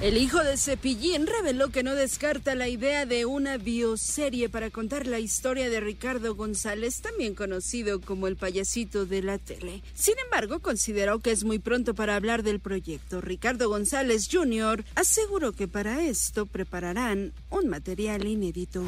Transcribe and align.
El 0.00 0.18
hijo 0.18 0.42
de 0.42 0.56
Cepillín 0.56 1.26
reveló 1.26 1.70
que 1.70 1.84
no 1.84 1.94
descarta 1.94 2.54
la 2.54 2.68
idea 2.68 3.06
de 3.06 3.24
una 3.24 3.56
bioserie 3.56 4.48
para 4.48 4.70
contar 4.70 5.06
la 5.06 5.20
historia 5.20 5.70
de 5.70 5.80
Ricardo 5.80 6.34
González, 6.34 7.00
también 7.00 7.34
conocido 7.34 8.00
como 8.00 8.26
el 8.26 8.36
payasito 8.36 9.06
de 9.06 9.22
la 9.22 9.38
tele. 9.38 9.82
Sin 9.94 10.14
embargo, 10.24 10.58
consideró 10.58 11.20
que 11.20 11.30
es 11.30 11.44
muy 11.44 11.58
pronto 11.58 11.94
para 11.94 12.16
hablar 12.16 12.42
del 12.42 12.60
proyecto. 12.60 13.20
Ricardo 13.20 13.68
González 13.68 14.28
Jr. 14.30 14.84
aseguró 14.96 15.52
que 15.52 15.68
para 15.68 16.02
esto 16.02 16.44
prepararán 16.44 17.32
un 17.48 17.68
material 17.68 18.26
inédito. 18.26 18.82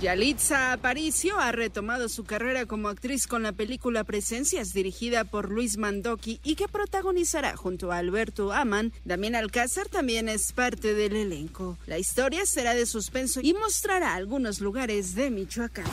Yalitza 0.00 0.72
Aparicio 0.72 1.38
ha 1.38 1.52
retomado 1.52 2.08
su 2.08 2.24
carrera 2.24 2.64
como 2.64 2.88
actriz 2.88 3.26
con 3.26 3.42
la 3.42 3.52
película 3.52 4.02
Presencias 4.02 4.72
dirigida 4.72 5.24
por 5.24 5.50
Luis 5.50 5.76
Mandoki 5.76 6.40
y 6.42 6.54
que 6.54 6.68
protagonizará 6.68 7.54
junto 7.54 7.92
a 7.92 7.98
Alberto 7.98 8.50
Aman. 8.50 8.94
Damián 9.04 9.34
Alcázar 9.34 9.88
también 9.88 10.30
es 10.30 10.54
parte 10.54 10.94
del 10.94 11.16
elenco. 11.16 11.76
La 11.86 11.98
historia 11.98 12.46
será 12.46 12.72
de 12.72 12.86
suspenso 12.86 13.40
y 13.42 13.52
mostrará 13.52 14.14
algunos 14.14 14.62
lugares 14.62 15.14
de 15.14 15.30
Michoacán. 15.30 15.84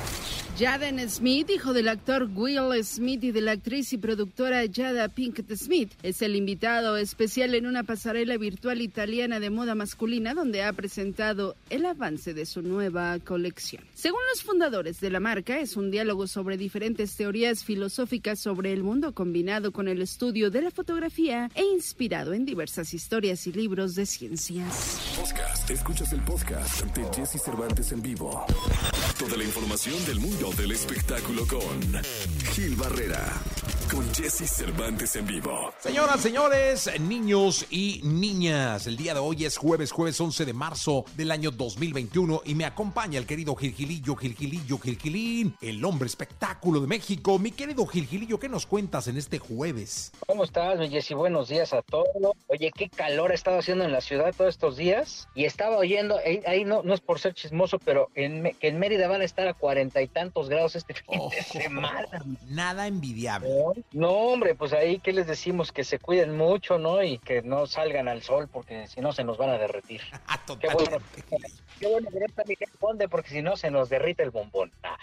Jaden 0.58 1.08
Smith, 1.10 1.50
hijo 1.50 1.74
del 1.74 1.90
actor 1.90 2.30
Will 2.34 2.84
Smith 2.84 3.26
y 3.26 3.32
de 3.32 3.42
la 3.42 3.52
actriz 3.52 3.92
y 3.92 3.98
productora 3.98 4.64
Jada 4.74 5.10
Pinkett 5.10 5.54
Smith, 5.55 5.92
es 6.02 6.22
el 6.22 6.36
invitado 6.38 6.96
especial 6.96 7.54
en 7.55 7.68
una 7.68 7.84
pasarela 7.84 8.38
virtual 8.38 8.82
italiana 8.82 9.42
de 9.42 9.50
moda 9.50 9.76
masculina 9.76 10.34
donde 10.34 10.64
ha 10.64 10.72
presentado 10.72 11.58
el 11.70 11.86
avance 11.86 12.34
de 12.34 12.46
su 12.46 12.62
nueva 12.62 13.20
colección. 13.20 13.84
Según 13.98 14.20
los 14.30 14.44
fundadores 14.44 14.99
de 14.99 15.10
la 15.10 15.20
marca, 15.20 15.58
es 15.58 15.76
un 15.76 15.90
diálogo 15.90 16.27
sobre 16.27 16.55
diferentes 16.55 17.16
teorías 17.16 17.63
filosóficas 17.63 18.40
sobre 18.40 18.71
el 18.71 18.84
mundo 18.84 19.16
combinado 19.16 19.71
con 19.71 19.88
el 19.88 20.04
estudio 20.04 20.52
de 20.52 20.62
la 20.62 20.70
fotografía 20.70 21.49
e 21.55 21.63
inspirado 21.63 22.34
en 22.34 22.46
diversas 22.46 22.94
historias 22.94 23.48
y 23.48 23.54
libros 23.54 23.96
de 23.96 24.05
ciencias. 24.05 25.16
Podcast. 25.18 25.71
Escuchas 25.71 26.13
el 26.13 26.21
podcast 26.21 26.86
de 26.96 27.05
Jesse 27.12 27.41
Cervantes 27.41 27.91
en 27.91 28.04
vivo. 28.04 28.46
Toda 29.18 29.36
la 29.36 29.44
información 29.44 30.05
del 30.05 30.20
mundo 30.20 30.52
del 30.55 30.74
espectáculo 30.74 31.48
con 31.48 32.04
Gil 32.54 32.76
Barrera. 32.76 33.34
Con 33.98 34.13
Jesse 34.13 34.48
Cervantes 34.48 35.15
en 35.15 35.26
vivo. 35.26 35.73
Señoras, 35.79 36.21
señores, 36.21 36.99
niños 36.99 37.65
y 37.71 37.99
niñas, 38.03 38.85
el 38.85 38.95
día 38.95 39.15
de 39.15 39.20
hoy 39.20 39.43
es 39.45 39.57
jueves, 39.57 39.91
jueves 39.91 40.21
11 40.21 40.45
de 40.45 40.53
marzo 40.53 41.03
del 41.15 41.31
año 41.31 41.49
2021 41.49 42.43
y 42.45 42.53
me 42.53 42.65
acompaña 42.65 43.18
el 43.18 43.25
querido 43.25 43.55
Gilgilillo, 43.55 44.15
Gilgilillo, 44.15 44.77
Gilgilín, 44.77 45.55
el 45.62 45.84
hombre 45.84 46.05
espectáculo 46.05 46.79
de 46.79 46.85
México. 46.85 47.40
Mi 47.40 47.49
querido 47.49 47.87
Gilgilillo, 47.87 48.40
¿qué 48.40 48.49
nos 48.49 48.68
cuentas 48.68 49.07
en 49.07 49.18
este 49.18 49.40
jueves? 49.40 50.12
¿Cómo 50.27 50.43
estás, 50.43 50.77
mi 50.77 50.90
Jessy? 50.90 51.15
Buenos 51.15 51.49
días 51.49 51.73
a 51.73 51.81
todos. 51.81 52.35
Oye, 52.49 52.71
qué 52.77 52.90
calor 52.90 53.31
ha 53.31 53.34
estado 53.34 53.57
haciendo 53.57 53.84
en 53.84 53.91
la 53.91 54.01
ciudad 54.01 54.31
todos 54.37 54.51
estos 54.53 54.77
días 54.77 55.27
y 55.34 55.45
estaba 55.45 55.75
oyendo, 55.75 56.20
ahí, 56.23 56.41
ahí 56.45 56.65
no, 56.65 56.84
no 56.84 56.93
es 56.93 57.01
por 57.01 57.18
ser 57.20 57.34
chismoso, 57.34 57.79
pero 57.79 58.09
en, 58.13 58.55
en 58.62 58.77
Mérida 58.77 59.07
van 59.07 59.21
a 59.21 59.25
estar 59.25 59.48
a 59.48 59.55
cuarenta 59.55 60.03
y 60.03 60.07
tantos 60.07 60.49
grados 60.49 60.75
este 60.75 60.93
fin 60.93 61.20
Oh, 61.20 61.31
de 61.31 61.41
semana. 61.41 62.23
Nada 62.48 62.85
envidiable. 62.85 63.49
¿No? 63.93 64.09
Hombre, 64.12 64.56
pues 64.56 64.74
ahí 64.74 65.00
que 65.00 65.13
les 65.13 65.28
decimos 65.28 65.72
que 65.72 65.84
se 65.84 66.00
cuiden 66.00 66.35
mucho, 66.35 66.78
¿no? 66.78 67.02
Y 67.03 67.18
que 67.19 67.41
no 67.41 67.68
salgan 67.68 68.07
al 68.07 68.22
sol 68.22 68.47
porque 68.47 68.88
si 68.88 69.02
no 69.02 69.13
se 69.13 69.24
nos 69.24 69.38
van 69.38 69.50
a 69.50 69.57
derretir. 69.57 70.02
Ah, 70.28 70.40
Qué 70.59 70.68
bueno, 70.68 70.97
qué 71.80 71.88
bueno 71.88 72.09
que 72.09 72.20
no 72.20 72.25
está 72.25 72.44
Miguel 72.47 72.70
Conde 72.80 73.08
porque 73.08 73.30
si 73.30 73.42
no 73.42 73.56
se 73.56 73.72
nos 73.72 73.90
derrite 73.90 74.24
el 74.24 74.31
bombón. 74.31 74.72
Ah. 74.84 74.97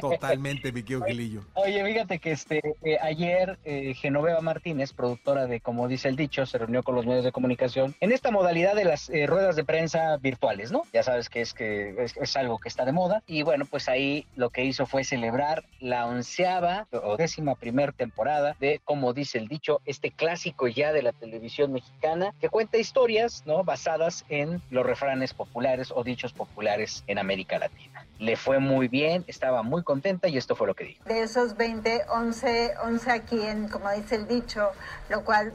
totalmente, 0.00 0.72
mi 0.72 0.82
querido 0.82 1.04
Gilillo. 1.04 1.42
Oye, 1.54 1.84
fíjate 1.84 2.18
que 2.18 2.32
este 2.32 2.60
eh, 2.82 2.98
ayer 3.02 3.58
eh, 3.64 3.94
Genoveva 3.94 4.40
Martínez, 4.40 4.92
productora 4.92 5.46
de 5.46 5.60
Como 5.60 5.88
dice 5.88 6.08
el 6.08 6.16
dicho, 6.16 6.46
se 6.46 6.58
reunió 6.58 6.82
con 6.82 6.94
los 6.94 7.06
medios 7.06 7.24
de 7.24 7.32
comunicación 7.32 7.94
en 8.00 8.12
esta 8.12 8.30
modalidad 8.30 8.74
de 8.74 8.84
las 8.84 9.10
eh, 9.10 9.26
ruedas 9.26 9.56
de 9.56 9.64
prensa 9.64 10.16
virtuales, 10.16 10.72
¿no? 10.72 10.82
Ya 10.92 11.02
sabes 11.02 11.28
que 11.28 11.40
es 11.40 11.54
que 11.54 11.94
es, 12.02 12.16
es 12.16 12.36
algo 12.36 12.58
que 12.58 12.68
está 12.68 12.84
de 12.84 12.92
moda 12.92 13.22
y 13.26 13.42
bueno, 13.42 13.66
pues 13.66 13.88
ahí 13.88 14.26
lo 14.36 14.50
que 14.50 14.64
hizo 14.64 14.86
fue 14.86 15.04
celebrar 15.04 15.64
la 15.80 16.06
onceava 16.06 16.86
o 16.90 17.16
décima 17.16 17.54
primer 17.54 17.92
temporada 17.92 18.56
de 18.58 18.80
Como 18.84 19.12
dice 19.12 19.38
el 19.38 19.48
dicho, 19.48 19.80
este 19.84 20.10
clásico 20.10 20.66
ya 20.68 20.92
de 20.92 21.02
la 21.02 21.12
televisión 21.12 21.72
mexicana 21.72 22.34
que 22.40 22.48
cuenta 22.48 22.78
historias, 22.78 23.44
¿no? 23.46 23.64
Basadas 23.64 24.24
en 24.28 24.62
los 24.70 24.86
refranes 24.86 25.34
populares 25.34 25.91
o 25.94 26.04
dichos 26.04 26.32
populares 26.32 27.04
en 27.06 27.18
América 27.18 27.58
Latina. 27.58 28.06
Le 28.18 28.36
fue 28.36 28.58
muy 28.60 28.88
bien, 28.88 29.24
estaba 29.26 29.62
muy 29.62 29.82
contenta 29.82 30.28
y 30.28 30.36
esto 30.38 30.54
fue 30.54 30.66
lo 30.66 30.74
que 30.74 30.84
dijo. 30.84 31.02
De 31.06 31.22
esos 31.22 31.56
20, 31.56 32.04
11, 32.08 32.74
11 32.84 33.10
aquí 33.10 33.40
en, 33.42 33.68
como 33.68 33.90
dice 33.90 34.14
el 34.16 34.28
dicho, 34.28 34.70
lo 35.08 35.24
cual 35.24 35.52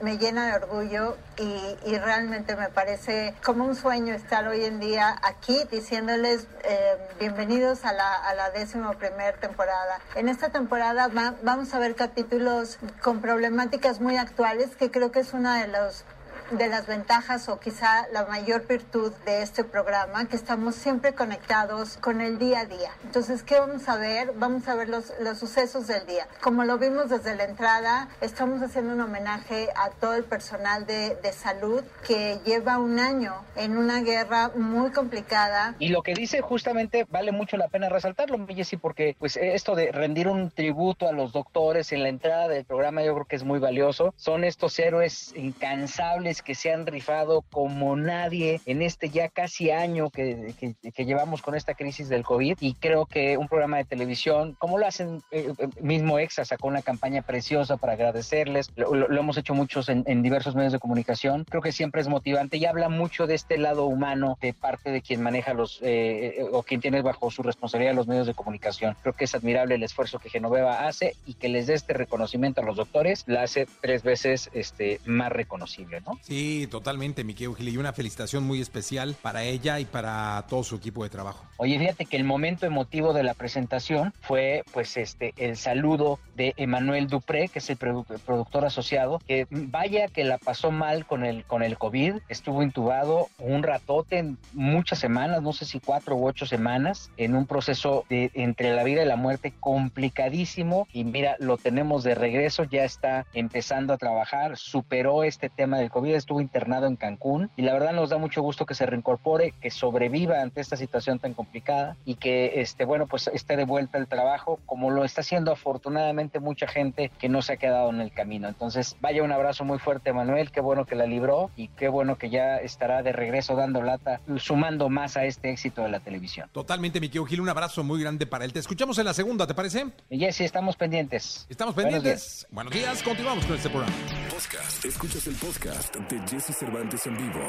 me 0.00 0.16
llena 0.16 0.46
de 0.46 0.54
orgullo 0.64 1.16
y, 1.38 1.96
realmente 1.98 2.56
me 2.56 2.68
parece 2.68 3.34
como 3.44 3.64
un 3.64 3.74
sueño 3.74 4.14
estar 4.14 4.46
hoy 4.46 4.64
en 4.64 4.80
día 4.80 5.16
aquí 5.22 5.58
diciéndoles 5.70 6.46
eh, 6.64 6.96
bienvenidos 7.18 7.84
a 7.84 7.92
la, 7.92 8.14
a 8.14 8.34
la 8.34 8.50
décima 8.50 8.92
primer 8.92 9.36
temporada. 9.38 9.98
En 10.14 10.28
esta 10.28 10.50
temporada 10.50 11.08
va- 11.08 11.34
vamos 11.42 11.74
a 11.74 11.78
ver 11.78 11.94
capítulos 11.94 12.78
con 13.02 13.20
problemáticas 13.20 14.00
muy 14.00 14.16
actuales 14.16 14.76
que 14.76 14.90
creo 14.90 15.10
que 15.10 15.20
es 15.20 15.32
una 15.32 15.60
de 15.60 15.68
los 15.68 16.04
de 16.50 16.68
las 16.68 16.86
ventajas 16.86 17.48
o 17.48 17.58
quizá 17.58 18.06
la 18.12 18.24
mayor 18.26 18.66
virtud 18.66 19.12
de 19.24 19.42
este 19.42 19.64
programa, 19.64 20.26
que 20.28 20.36
estamos 20.36 20.74
siempre 20.74 21.14
conectados 21.14 21.96
con 21.98 22.20
el 22.20 22.38
día 22.38 22.60
a 22.60 22.64
día. 22.66 22.90
Entonces, 23.04 23.42
¿qué 23.42 23.58
vamos 23.58 23.88
a 23.88 23.96
ver? 23.96 24.32
Vamos 24.36 24.68
a 24.68 24.74
ver 24.74 24.88
los, 24.88 25.12
los 25.20 25.38
sucesos 25.38 25.86
del 25.86 26.06
día. 26.06 26.26
Como 26.40 26.64
lo 26.64 26.78
vimos 26.78 27.10
desde 27.10 27.34
la 27.34 27.44
entrada, 27.44 28.08
estamos 28.20 28.62
haciendo 28.62 28.94
un 28.94 29.00
homenaje 29.00 29.68
a 29.74 29.90
todo 29.90 30.14
el 30.14 30.24
personal 30.24 30.86
de, 30.86 31.16
de 31.16 31.32
salud 31.32 31.82
que 32.06 32.38
lleva 32.44 32.78
un 32.78 32.98
año 32.98 33.34
en 33.56 33.76
una 33.76 34.00
guerra 34.00 34.50
muy 34.54 34.90
complicada. 34.90 35.74
Y 35.78 35.88
lo 35.88 36.02
que 36.02 36.14
dice 36.14 36.40
justamente 36.40 37.06
vale 37.10 37.32
mucho 37.32 37.56
la 37.56 37.68
pena 37.68 37.88
resaltarlo, 37.88 38.38
Jessy, 38.46 38.76
porque 38.76 39.16
pues 39.18 39.36
esto 39.36 39.74
de 39.74 39.92
rendir 39.92 40.28
un 40.28 40.50
tributo 40.50 41.08
a 41.08 41.12
los 41.12 41.32
doctores 41.32 41.92
en 41.92 42.02
la 42.02 42.08
entrada 42.08 42.48
del 42.48 42.64
programa 42.64 43.02
yo 43.02 43.14
creo 43.14 43.26
que 43.26 43.36
es 43.36 43.44
muy 43.44 43.58
valioso. 43.58 44.14
Son 44.16 44.44
estos 44.44 44.78
héroes 44.78 45.32
incansables 45.36 46.35
que 46.42 46.54
se 46.54 46.72
han 46.72 46.86
rifado 46.86 47.42
como 47.50 47.96
nadie 47.96 48.60
en 48.66 48.82
este 48.82 49.10
ya 49.10 49.28
casi 49.28 49.70
año 49.70 50.10
que, 50.10 50.54
que- 50.58 50.74
que 50.92 51.04
llevamos 51.04 51.42
con 51.42 51.54
esta 51.54 51.74
crisis 51.74 52.08
del 52.08 52.24
COVID 52.24 52.58
y 52.60 52.74
creo 52.74 53.06
que 53.06 53.36
un 53.36 53.48
programa 53.48 53.76
de 53.78 53.84
televisión, 53.84 54.54
como 54.58 54.78
lo 54.78 54.86
hacen 54.86 55.22
eh, 55.30 55.52
eh, 55.58 55.68
mismo 55.80 56.18
EXA, 56.18 56.44
sacó 56.44 56.68
una 56.68 56.82
campaña 56.82 57.22
preciosa 57.22 57.76
para 57.76 57.94
agradecerles, 57.94 58.70
lo, 58.76 58.94
lo- 58.94 59.08
lo 59.08 59.20
hemos 59.20 59.36
hecho 59.36 59.54
muchos 59.54 59.88
en, 59.88 60.04
en 60.06 60.22
diversos 60.22 60.54
medios 60.54 60.72
de 60.72 60.78
comunicación, 60.78 61.44
creo 61.44 61.62
que 61.62 61.72
siempre 61.72 62.00
es 62.00 62.08
motivante 62.08 62.56
y 62.56 62.64
habla 62.66 62.88
mucho 62.88 63.26
de 63.26 63.34
este 63.34 63.58
lado 63.58 63.86
humano 63.86 64.38
de 64.40 64.52
parte 64.52 64.90
de 64.90 65.02
quien 65.02 65.22
maneja 65.22 65.54
los 65.54 65.80
eh, 65.82 66.34
eh, 66.38 66.46
o 66.52 66.62
quien 66.62 66.80
tiene 66.80 67.02
bajo 67.02 67.30
su 67.30 67.42
responsabilidad 67.42 67.94
los 67.94 68.06
medios 68.08 68.26
de 68.26 68.34
comunicación. 68.34 68.96
Creo 69.02 69.12
que 69.14 69.24
es 69.24 69.34
admirable 69.34 69.74
el 69.74 69.82
esfuerzo 69.82 70.18
que 70.18 70.30
Genoveva 70.30 70.86
hace 70.86 71.14
y 71.26 71.34
que 71.34 71.48
les 71.48 71.66
dé 71.66 71.74
este 71.74 71.92
reconocimiento 71.92 72.60
a 72.60 72.64
los 72.64 72.76
doctores, 72.76 73.24
la 73.26 73.42
hace 73.42 73.66
tres 73.80 74.02
veces 74.02 74.50
este, 74.52 75.00
más 75.04 75.30
reconocible, 75.32 76.00
¿no? 76.06 76.18
Sí, 76.26 76.66
totalmente, 76.72 77.22
mi 77.22 77.34
querido 77.34 77.54
Gilillo. 77.54 77.78
Una 77.78 77.92
felicitación 77.92 78.42
muy 78.42 78.60
especial 78.60 79.14
para 79.22 79.44
ella 79.44 79.78
y 79.78 79.84
para 79.84 80.44
todo 80.48 80.64
su 80.64 80.74
equipo 80.74 81.04
de 81.04 81.08
trabajo. 81.10 81.44
Oye, 81.56 81.78
fíjate 81.78 82.04
que 82.04 82.16
el 82.16 82.24
momento 82.24 82.66
emotivo 82.66 83.12
de 83.12 83.22
la 83.22 83.32
presentación 83.34 84.12
fue 84.22 84.64
pues 84.72 84.96
este 84.96 85.32
el 85.36 85.56
saludo 85.56 86.18
de 86.34 86.52
Emanuel 86.56 87.06
Dupré, 87.06 87.46
que 87.46 87.60
es 87.60 87.70
el 87.70 87.78
produ- 87.78 88.04
productor 88.26 88.64
asociado, 88.64 89.20
que 89.28 89.46
vaya 89.50 90.08
que 90.08 90.24
la 90.24 90.38
pasó 90.38 90.72
mal 90.72 91.06
con 91.06 91.24
el 91.24 91.44
con 91.44 91.62
el 91.62 91.78
COVID, 91.78 92.14
estuvo 92.28 92.60
intubado 92.64 93.28
un 93.38 93.62
ratote, 93.62 94.18
en 94.18 94.36
muchas 94.52 94.98
semanas, 94.98 95.42
no 95.42 95.52
sé 95.52 95.64
si 95.64 95.78
cuatro 95.78 96.16
u 96.16 96.26
ocho 96.26 96.44
semanas, 96.44 97.08
en 97.18 97.36
un 97.36 97.46
proceso 97.46 98.04
de 98.08 98.32
entre 98.34 98.74
la 98.74 98.82
vida 98.82 99.04
y 99.04 99.06
la 99.06 99.16
muerte 99.16 99.52
complicadísimo 99.60 100.88
y 100.92 101.04
mira, 101.04 101.36
lo 101.38 101.56
tenemos 101.56 102.02
de 102.02 102.16
regreso, 102.16 102.64
ya 102.64 102.82
está 102.82 103.26
empezando 103.32 103.92
a 103.94 103.96
trabajar, 103.96 104.56
superó 104.58 105.22
este 105.22 105.48
tema 105.50 105.78
del 105.78 105.88
COVID, 105.90 106.15
estuvo 106.16 106.40
internado 106.40 106.86
en 106.86 106.96
Cancún 106.96 107.50
y 107.56 107.62
la 107.62 107.72
verdad 107.72 107.92
nos 107.92 108.10
da 108.10 108.18
mucho 108.18 108.42
gusto 108.42 108.66
que 108.66 108.74
se 108.74 108.86
reincorpore, 108.86 109.52
que 109.60 109.70
sobreviva 109.70 110.40
ante 110.40 110.60
esta 110.60 110.76
situación 110.76 111.18
tan 111.18 111.34
complicada 111.34 111.96
y 112.04 112.16
que 112.16 112.60
este 112.60 112.84
bueno 112.84 113.06
pues 113.06 113.28
esté 113.28 113.56
de 113.56 113.64
vuelta 113.64 113.98
al 113.98 114.06
trabajo 114.06 114.60
como 114.66 114.90
lo 114.90 115.04
está 115.04 115.20
haciendo 115.20 115.52
afortunadamente 115.52 116.40
mucha 116.40 116.66
gente 116.66 117.10
que 117.18 117.28
no 117.28 117.42
se 117.42 117.54
ha 117.54 117.56
quedado 117.56 117.90
en 117.90 118.00
el 118.00 118.12
camino. 118.12 118.48
Entonces 118.48 118.96
vaya 119.00 119.22
un 119.22 119.32
abrazo 119.32 119.64
muy 119.64 119.78
fuerte 119.78 120.12
Manuel, 120.12 120.50
qué 120.50 120.60
bueno 120.60 120.84
que 120.84 120.94
la 120.94 121.06
libró 121.06 121.50
y 121.56 121.68
qué 121.68 121.88
bueno 121.88 122.16
que 122.16 122.30
ya 122.30 122.56
estará 122.56 123.02
de 123.02 123.12
regreso 123.12 123.56
dando 123.56 123.82
lata, 123.82 124.20
sumando 124.38 124.88
más 124.88 125.16
a 125.16 125.24
este 125.24 125.50
éxito 125.50 125.82
de 125.82 125.88
la 125.88 126.00
televisión. 126.00 126.48
Totalmente, 126.52 127.00
mi 127.00 127.08
Gil. 127.08 127.40
Un 127.40 127.48
abrazo 127.48 127.82
muy 127.82 128.00
grande 128.00 128.26
para 128.26 128.44
él. 128.44 128.52
Te 128.52 128.58
escuchamos 128.58 128.98
en 128.98 129.04
la 129.06 129.14
segunda, 129.14 129.46
¿te 129.46 129.54
parece? 129.54 129.86
Y 130.10 130.18
Jessy, 130.18 130.44
estamos 130.44 130.76
pendientes. 130.76 131.46
Estamos 131.48 131.74
Buenos 131.74 131.94
pendientes. 131.94 132.46
Buenos 132.50 132.72
días, 132.72 133.02
continuamos 133.02 133.46
con 133.46 133.56
este 133.56 133.68
programa. 133.68 133.94
Podcast. 134.30 134.84
Escuchas 134.84 135.26
el 135.26 135.34
podcast 135.34 135.96
de 136.08 136.20
Jesse 136.28 136.54
Cervantes 136.56 137.06
en 137.06 137.16
vivo. 137.16 137.40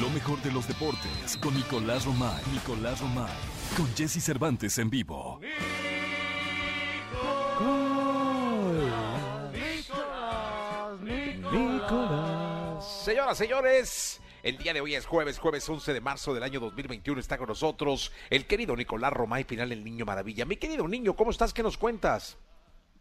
Lo 0.00 0.08
mejor 0.10 0.40
de 0.42 0.52
los 0.52 0.68
deportes 0.68 1.36
con 1.40 1.54
Nicolás 1.54 2.04
Romay. 2.04 2.42
Nicolás 2.52 3.00
Romay. 3.00 3.32
Con 3.76 3.92
Jesse 3.96 4.22
Cervantes 4.22 4.78
en 4.78 4.90
vivo. 4.90 5.40
Nicolás. 11.50 13.04
Señoras, 13.04 13.38
señores. 13.38 14.20
El 14.44 14.56
día 14.58 14.72
de 14.72 14.80
hoy 14.80 14.94
es 14.94 15.04
jueves, 15.04 15.38
jueves 15.38 15.68
11 15.68 15.92
de 15.92 16.00
marzo 16.00 16.32
del 16.34 16.44
año 16.44 16.60
2021. 16.60 17.18
Está 17.18 17.38
con 17.38 17.48
nosotros 17.48 18.12
el 18.30 18.46
querido 18.46 18.76
Nicolás 18.76 19.12
Romay, 19.12 19.42
final 19.42 19.72
el 19.72 19.82
niño 19.82 20.04
maravilla. 20.04 20.44
Mi 20.44 20.56
querido 20.56 20.86
niño, 20.86 21.16
¿cómo 21.16 21.32
estás? 21.32 21.52
¿Qué 21.52 21.64
nos 21.64 21.76
cuentas? 21.76 22.38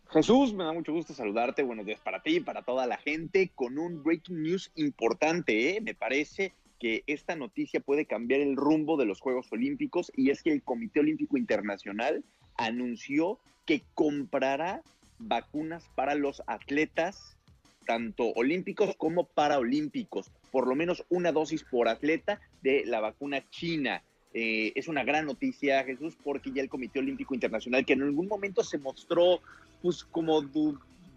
Jesús, 0.09 0.53
me 0.53 0.63
da 0.63 0.71
mucho 0.71 0.93
gusto 0.93 1.13
saludarte. 1.13 1.63
Buenos 1.63 1.85
días 1.85 1.99
para 1.99 2.21
ti 2.21 2.37
y 2.37 2.39
para 2.39 2.61
toda 2.61 2.87
la 2.87 2.97
gente 2.97 3.51
con 3.53 3.77
un 3.77 4.03
breaking 4.03 4.41
news 4.41 4.71
importante. 4.75 5.75
¿eh? 5.75 5.81
Me 5.81 5.95
parece 5.95 6.53
que 6.79 7.03
esta 7.07 7.35
noticia 7.35 7.81
puede 7.81 8.05
cambiar 8.05 8.39
el 8.39 8.55
rumbo 8.55 8.95
de 8.95 9.05
los 9.05 9.19
Juegos 9.19 9.51
Olímpicos 9.51 10.11
y 10.15 10.29
es 10.29 10.43
que 10.43 10.53
el 10.53 10.63
Comité 10.63 11.01
Olímpico 11.01 11.37
Internacional 11.37 12.23
anunció 12.55 13.39
que 13.65 13.83
comprará 13.95 14.81
vacunas 15.19 15.89
para 15.93 16.15
los 16.15 16.41
atletas, 16.47 17.37
tanto 17.85 18.31
olímpicos 18.33 18.95
como 18.95 19.25
paraolímpicos, 19.25 20.31
por 20.51 20.67
lo 20.67 20.75
menos 20.75 21.03
una 21.09 21.33
dosis 21.33 21.65
por 21.65 21.89
atleta 21.89 22.39
de 22.61 22.85
la 22.85 23.01
vacuna 23.01 23.43
china. 23.49 24.03
Eh, 24.33 24.73
es 24.75 24.87
una 24.87 25.03
gran 25.03 25.25
noticia, 25.25 25.83
Jesús, 25.83 26.15
porque 26.23 26.51
ya 26.51 26.61
el 26.61 26.69
Comité 26.69 26.99
Olímpico 26.99 27.33
Internacional, 27.33 27.85
que 27.85 27.93
en 27.93 28.03
algún 28.03 28.27
momento 28.27 28.63
se 28.63 28.77
mostró 28.77 29.41
pues 29.81 30.03
como 30.03 30.41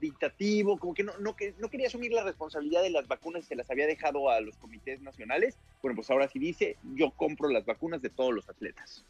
dictativo, 0.00 0.78
como 0.78 0.94
que 0.94 1.02
no, 1.02 1.12
no, 1.18 1.36
no 1.58 1.68
quería 1.68 1.88
asumir 1.88 2.12
la 2.12 2.24
responsabilidad 2.24 2.82
de 2.82 2.90
las 2.90 3.06
vacunas, 3.06 3.44
se 3.44 3.54
las 3.54 3.70
había 3.70 3.86
dejado 3.86 4.30
a 4.30 4.40
los 4.40 4.56
comités 4.56 5.00
nacionales. 5.02 5.58
Bueno, 5.82 5.96
pues 5.96 6.10
ahora 6.10 6.28
sí 6.28 6.38
dice, 6.38 6.76
yo 6.94 7.10
compro 7.10 7.48
las 7.48 7.66
vacunas 7.66 8.00
de 8.00 8.10
todos 8.10 8.32
los 8.32 8.48
atletas. 8.48 9.04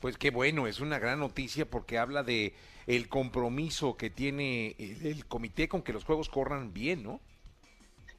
Pues 0.00 0.18
qué 0.18 0.30
bueno, 0.30 0.66
es 0.66 0.80
una 0.80 0.98
gran 0.98 1.18
noticia 1.18 1.68
porque 1.68 1.98
habla 1.98 2.22
de 2.22 2.52
el 2.86 3.08
compromiso 3.08 3.96
que 3.96 4.10
tiene 4.10 4.76
el 4.78 5.26
comité 5.26 5.68
con 5.68 5.82
que 5.82 5.92
los 5.92 6.04
juegos 6.04 6.28
corran 6.28 6.72
bien, 6.72 7.02
¿no? 7.02 7.20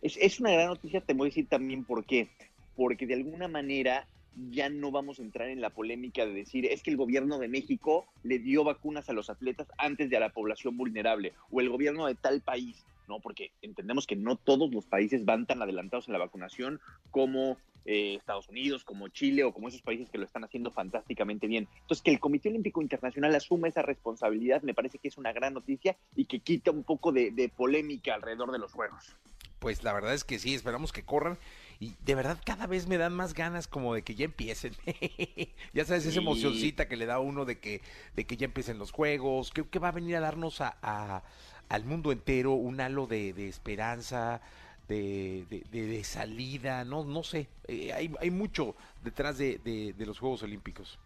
Es, 0.01 0.17
es 0.17 0.39
una 0.39 0.51
gran 0.51 0.67
noticia, 0.67 1.01
te 1.01 1.13
voy 1.13 1.27
a 1.27 1.29
decir 1.29 1.47
también 1.47 1.83
por 1.83 2.05
qué. 2.05 2.27
Porque 2.75 3.07
de 3.07 3.13
alguna 3.13 3.47
manera 3.47 4.07
ya 4.51 4.69
no 4.69 4.91
vamos 4.91 5.19
a 5.19 5.23
entrar 5.23 5.49
en 5.49 5.61
la 5.61 5.71
polémica 5.71 6.25
de 6.25 6.33
decir 6.33 6.65
es 6.65 6.83
que 6.83 6.91
el 6.91 6.97
gobierno 6.97 7.39
de 7.39 7.47
México 7.47 8.05
le 8.23 8.39
dio 8.39 8.63
vacunas 8.63 9.09
a 9.09 9.13
los 9.13 9.29
atletas 9.29 9.67
antes 9.77 10.09
de 10.09 10.17
a 10.17 10.19
la 10.19 10.29
población 10.29 10.77
vulnerable 10.77 11.33
o 11.49 11.61
el 11.61 11.69
gobierno 11.69 12.05
de 12.05 12.15
tal 12.15 12.41
país, 12.41 12.85
¿no? 13.07 13.19
Porque 13.19 13.51
entendemos 13.61 14.05
que 14.05 14.15
no 14.15 14.35
todos 14.35 14.71
los 14.71 14.85
países 14.85 15.25
van 15.25 15.45
tan 15.45 15.61
adelantados 15.61 16.07
en 16.07 16.13
la 16.13 16.19
vacunación 16.19 16.79
como 17.09 17.57
eh, 17.85 18.15
Estados 18.15 18.49
Unidos, 18.49 18.83
como 18.83 19.07
Chile 19.07 19.43
o 19.43 19.53
como 19.53 19.69
esos 19.69 19.81
países 19.81 20.09
que 20.09 20.17
lo 20.17 20.25
están 20.25 20.43
haciendo 20.43 20.71
fantásticamente 20.71 21.47
bien. 21.47 21.67
Entonces, 21.81 22.03
que 22.03 22.11
el 22.11 22.19
Comité 22.19 22.49
Olímpico 22.49 22.81
Internacional 22.81 23.33
asuma 23.33 23.69
esa 23.69 23.81
responsabilidad 23.81 24.61
me 24.61 24.73
parece 24.73 24.99
que 24.99 25.07
es 25.07 25.17
una 25.17 25.31
gran 25.31 25.53
noticia 25.53 25.95
y 26.15 26.25
que 26.25 26.39
quita 26.39 26.71
un 26.71 26.83
poco 26.83 27.11
de, 27.11 27.31
de 27.31 27.49
polémica 27.49 28.13
alrededor 28.13 28.51
de 28.51 28.59
los 28.59 28.73
Juegos. 28.73 29.15
Pues 29.59 29.83
la 29.83 29.93
verdad 29.93 30.13
es 30.13 30.23
que 30.23 30.37
sí, 30.37 30.53
esperamos 30.53 30.91
que 30.91 31.03
corran 31.03 31.37
y 31.79 31.93
de 32.05 32.15
verdad 32.15 32.39
cada 32.43 32.65
vez 32.65 32.87
me 32.87 32.97
dan 32.97 33.13
más 33.13 33.33
ganas 33.33 33.67
como 33.67 33.93
de 33.93 34.01
que 34.01 34.15
ya 34.15 34.25
empiecen. 34.25 34.73
ya 35.73 35.85
sabes, 35.85 36.05
esa 36.05 36.19
emocioncita 36.19 36.87
que 36.87 36.97
le 36.97 37.05
da 37.05 37.19
uno 37.19 37.45
de 37.45 37.59
que, 37.59 37.81
de 38.15 38.25
que 38.25 38.37
ya 38.37 38.45
empiecen 38.45 38.79
los 38.79 38.91
juegos. 38.91 39.51
Que 39.51 39.79
va 39.79 39.89
a 39.89 39.91
venir 39.91 40.15
a 40.15 40.19
darnos 40.19 40.61
a, 40.61 41.23
al 41.69 41.85
mundo 41.85 42.11
entero 42.11 42.53
un 42.53 42.81
halo 42.81 43.05
de, 43.05 43.47
esperanza, 43.47 44.41
de, 44.87 45.45
de, 45.71 46.03
salida, 46.03 46.83
no, 46.83 47.03
no 47.03 47.23
sé. 47.23 47.47
Eh, 47.67 47.93
hay, 47.93 48.11
hay 48.19 48.31
mucho 48.31 48.75
detrás 49.03 49.37
de 49.37 49.93
los 49.99 50.19
Juegos 50.19 50.43
Olímpicos 50.43 50.97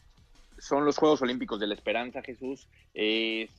son 0.61 0.85
los 0.85 0.97
Juegos 0.99 1.23
Olímpicos 1.23 1.59
de 1.59 1.65
la 1.65 1.73
Esperanza, 1.73 2.21
Jesús. 2.21 2.67
Es 2.93 3.49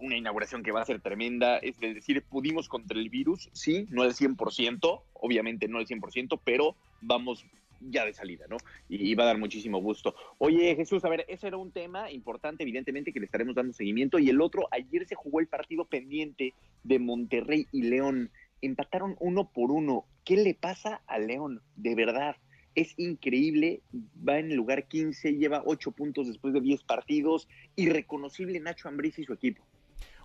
una 0.00 0.16
inauguración 0.16 0.62
que 0.62 0.70
va 0.70 0.80
a 0.80 0.84
ser 0.84 1.00
tremenda. 1.00 1.58
Es 1.58 1.78
decir, 1.80 2.22
pudimos 2.22 2.68
contra 2.68 2.96
el 2.96 3.10
virus, 3.10 3.50
sí, 3.52 3.88
no 3.90 4.02
al 4.02 4.14
100%, 4.14 5.02
obviamente 5.14 5.66
no 5.66 5.78
al 5.78 5.88
100%, 5.88 6.40
pero 6.44 6.76
vamos 7.00 7.44
ya 7.80 8.04
de 8.04 8.12
salida, 8.12 8.46
¿no? 8.48 8.58
Y, 8.88 9.12
va 9.16 9.24
a 9.24 9.26
dar 9.26 9.38
muchísimo 9.38 9.78
gusto. 9.78 10.14
Oye, 10.38 10.76
Jesús, 10.76 11.04
a 11.04 11.08
ver, 11.08 11.24
ese 11.28 11.48
era 11.48 11.56
un 11.56 11.72
tema 11.72 12.12
importante, 12.12 12.62
evidentemente, 12.62 13.12
que 13.12 13.18
le 13.18 13.26
estaremos 13.26 13.56
dando 13.56 13.72
seguimiento. 13.72 14.20
Y 14.20 14.30
el 14.30 14.40
otro, 14.40 14.68
ayer 14.70 15.04
se 15.04 15.16
jugó 15.16 15.40
el 15.40 15.48
partido 15.48 15.84
pendiente 15.84 16.54
de 16.84 16.98
Monterrey 17.00 17.66
y 17.72 17.82
León. 17.82 18.30
Empataron 18.62 19.16
uno 19.18 19.50
por 19.50 19.72
uno. 19.72 20.04
¿Qué 20.24 20.36
le 20.36 20.54
pasa 20.54 21.02
a 21.08 21.18
León? 21.18 21.60
De 21.74 21.96
verdad 21.96 22.36
es 22.76 22.94
increíble, 22.98 23.80
va 24.26 24.38
en 24.38 24.50
el 24.50 24.56
lugar 24.56 24.86
15, 24.86 25.32
lleva 25.32 25.62
8 25.64 25.90
puntos 25.92 26.28
después 26.28 26.54
de 26.54 26.60
10 26.60 26.84
partidos, 26.84 27.48
irreconocible 27.74 28.60
Nacho 28.60 28.88
Ambriz 28.88 29.18
y 29.18 29.24
su 29.24 29.32
equipo. 29.32 29.64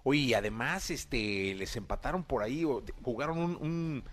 Oye, 0.04 0.36
además 0.36 0.92
este, 0.92 1.56
les 1.56 1.76
empataron 1.78 2.24
por 2.24 2.44
ahí, 2.44 2.66
jugaron 3.02 3.40
un, 3.40 4.04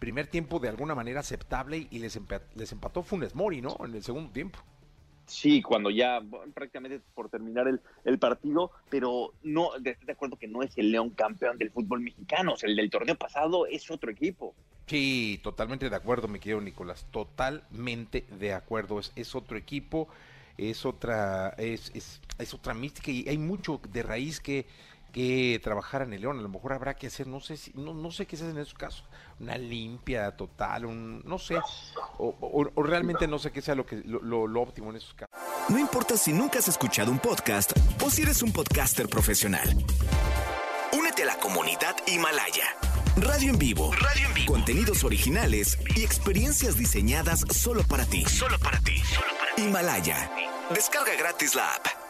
primer 0.00 0.26
tiempo 0.26 0.58
de 0.58 0.68
alguna 0.68 0.94
manera 0.94 1.20
aceptable 1.20 1.86
y 1.90 1.98
les, 1.98 2.20
les 2.56 2.72
empató 2.72 3.02
Funes 3.02 3.34
Mori, 3.34 3.62
¿no? 3.62 3.76
En 3.84 3.94
el 3.94 4.02
segundo 4.02 4.30
tiempo. 4.32 4.58
Sí, 5.26 5.62
cuando 5.62 5.90
ya 5.90 6.20
prácticamente 6.52 7.00
por 7.14 7.30
terminar 7.30 7.66
el, 7.66 7.80
el 8.04 8.18
partido, 8.18 8.70
pero 8.90 9.32
no, 9.42 9.74
estoy 9.76 10.06
de 10.06 10.12
acuerdo 10.12 10.36
que 10.36 10.48
no 10.48 10.62
es 10.62 10.76
el 10.76 10.92
León 10.92 11.10
campeón 11.10 11.56
del 11.56 11.70
fútbol 11.70 12.00
mexicano, 12.00 12.54
o 12.54 12.56
el 12.66 12.76
del 12.76 12.90
torneo 12.90 13.16
pasado 13.16 13.66
es 13.66 13.90
otro 13.90 14.10
equipo. 14.10 14.54
Sí, 14.86 15.40
totalmente 15.42 15.88
de 15.88 15.96
acuerdo, 15.96 16.28
mi 16.28 16.38
querido 16.38 16.60
Nicolás, 16.60 17.06
totalmente 17.10 18.26
de 18.38 18.52
acuerdo, 18.52 18.98
es, 18.98 19.12
es 19.16 19.34
otro 19.34 19.56
equipo, 19.56 20.08
es 20.58 20.84
otra, 20.84 21.54
es, 21.56 21.90
es, 21.94 22.20
es 22.38 22.52
otra 22.52 22.74
mística 22.74 23.10
y 23.10 23.26
hay 23.26 23.38
mucho 23.38 23.80
de 23.90 24.02
raíz 24.02 24.40
que 24.40 24.66
que 25.14 25.60
trabajar 25.62 26.02
en 26.02 26.12
el 26.12 26.20
León. 26.20 26.40
A 26.40 26.42
lo 26.42 26.48
mejor 26.48 26.72
habrá 26.72 26.94
que 26.94 27.06
hacer, 27.06 27.28
no 27.28 27.40
sé 27.40 27.56
si, 27.56 27.72
no, 27.74 27.94
no 27.94 28.10
sé 28.10 28.26
qué 28.26 28.36
se 28.36 28.42
hace 28.42 28.50
en 28.50 28.58
esos 28.58 28.74
casos, 28.74 29.04
una 29.38 29.56
limpia 29.56 30.32
total, 30.36 30.86
un, 30.86 31.22
no 31.24 31.38
sé, 31.38 31.56
o, 32.18 32.64
realmente 32.82 33.28
no 33.28 33.38
sé 33.38 33.52
qué 33.52 33.62
sea 33.62 33.76
lo 33.76 33.86
que 33.86 34.02
lo, 34.04 34.46
lo, 34.46 34.60
óptimo 34.60 34.90
en 34.90 34.96
esos 34.96 35.14
casos. 35.14 35.34
No 35.68 35.78
importa 35.78 36.16
si 36.16 36.32
nunca 36.32 36.58
has 36.58 36.66
escuchado 36.66 37.12
un 37.12 37.20
podcast 37.20 37.72
o 38.04 38.10
si 38.10 38.22
eres 38.22 38.42
un 38.42 38.52
podcaster 38.52 39.08
profesional. 39.08 39.68
Únete 40.92 41.22
a 41.22 41.26
la 41.26 41.36
comunidad 41.36 41.94
Himalaya. 42.08 42.66
Radio 43.16 43.50
en 43.50 43.58
vivo. 43.58 43.92
Radio 43.92 44.26
en 44.26 44.34
vivo. 44.34 44.52
Contenidos 44.52 45.04
originales 45.04 45.78
y 45.94 46.02
experiencias 46.02 46.76
diseñadas 46.76 47.44
solo 47.50 47.84
para 47.84 48.04
ti. 48.04 48.24
Solo 48.24 48.58
para 48.58 48.80
ti. 48.80 48.98
Solo 48.98 49.32
para 49.38 49.54
ti. 49.54 49.62
Himalaya. 49.62 50.30
Descarga 50.70 51.14
gratis 51.16 51.54
la 51.54 51.72
app. 51.74 52.03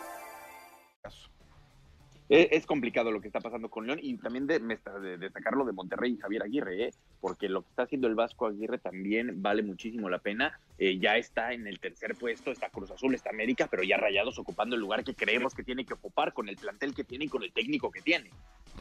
Es, 2.34 2.66
complicado 2.66 3.12
lo 3.12 3.20
que 3.20 3.28
está 3.28 3.40
pasando 3.40 3.68
con 3.68 3.86
León 3.86 4.00
y 4.02 4.16
también 4.16 4.46
de, 4.46 4.58
de, 4.58 5.18
destacarlo 5.18 5.64
de 5.64 5.72
Monterrey 5.72 6.12
y 6.12 6.16
Javier 6.16 6.42
Aguirre, 6.42 6.84
¿eh? 6.84 6.90
porque 7.20 7.48
lo 7.48 7.62
que 7.62 7.68
está 7.68 7.82
haciendo 7.84 8.08
el 8.08 8.14
Vasco 8.14 8.46
Aguirre 8.46 8.78
también 8.78 9.42
vale 9.42 9.62
muchísimo 9.62 10.08
la 10.08 10.18
pena. 10.18 10.58
Eh, 10.78 10.98
ya 10.98 11.16
está 11.16 11.52
en 11.52 11.66
el 11.66 11.78
tercer 11.78 12.16
puesto, 12.16 12.50
está 12.50 12.70
Cruz 12.70 12.90
Azul, 12.90 13.14
está 13.14 13.30
América, 13.30 13.68
pero 13.70 13.82
ya 13.82 13.96
Rayados 13.96 14.38
ocupando 14.38 14.74
el 14.74 14.80
lugar 14.80 15.04
que 15.04 15.14
creemos 15.14 15.54
que 15.54 15.62
tiene 15.62 15.84
que 15.84 15.94
ocupar 15.94 16.32
con 16.32 16.48
el 16.48 16.56
plantel 16.56 16.94
que 16.94 17.04
tiene 17.04 17.26
y 17.26 17.28
con 17.28 17.42
el 17.42 17.52
técnico 17.52 17.90
que 17.90 18.02
tiene. 18.02 18.30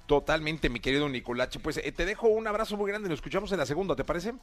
Totalmente, 0.07 0.69
mi 0.69 0.79
querido 0.79 1.07
Nicolache. 1.07 1.59
Pues 1.59 1.77
eh, 1.77 1.91
te 1.91 2.05
dejo 2.05 2.27
un 2.27 2.47
abrazo 2.47 2.77
muy 2.77 2.89
grande, 2.89 3.09
nos 3.09 3.19
escuchamos 3.19 3.51
en 3.51 3.59
la 3.59 3.65
segunda, 3.65 3.95
¿te 3.95 4.03
parece? 4.03 4.33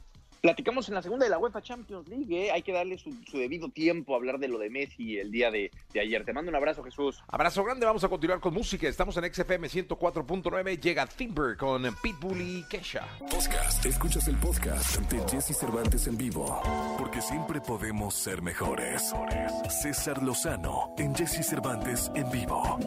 Platicamos 0.41 0.89
en 0.89 0.95
la 0.95 1.03
segunda 1.03 1.25
de 1.25 1.29
la 1.29 1.37
UEFA 1.37 1.61
Champions 1.61 2.07
League, 2.07 2.47
¿eh? 2.47 2.51
hay 2.51 2.63
que 2.63 2.73
darle 2.73 2.97
su, 2.97 3.15
debido 3.31 3.69
tiempo 3.69 4.15
a 4.15 4.17
hablar 4.17 4.39
de 4.39 4.47
lo 4.47 4.57
de 4.57 4.71
Messi 4.71 5.19
el 5.19 5.29
día 5.29 5.51
de, 5.51 5.69
ayer. 5.93 6.25
Te 6.25 6.33
mando 6.33 6.49
un 6.49 6.55
abrazo, 6.55 6.83
Jesús. 6.83 7.23
Abrazo 7.27 7.63
grande, 7.63 7.85
vamos 7.85 8.03
a 8.03 8.09
continuar 8.09 8.39
con 8.39 8.51
música. 8.51 8.87
Estamos 8.87 9.15
en 9.17 9.31
XFM 9.31 9.67
104.9, 9.67 10.79
llega 10.79 11.05
Timber 11.05 11.55
con 11.55 11.83
Pitbull 12.01 12.41
y 12.41 12.63
Kesha. 12.67 13.05
Podcast, 13.19 13.85
escuchas 13.85 14.27
el 14.29 14.35
podcast 14.37 14.99
de 15.11 15.19
Jesse 15.29 15.55
Cervantes 15.55 16.07
en 16.07 16.17
vivo, 16.17 16.59
porque 16.97 17.21
siempre 17.21 17.61
podemos 17.61 18.15
ser 18.15 18.41
mejores. 18.41 19.13
César 19.69 20.23
Lozano 20.23 20.95
en 20.97 21.13
Jesse 21.13 21.45
Cervantes 21.45 22.09
en 22.15 22.31
vivo. 22.31 22.79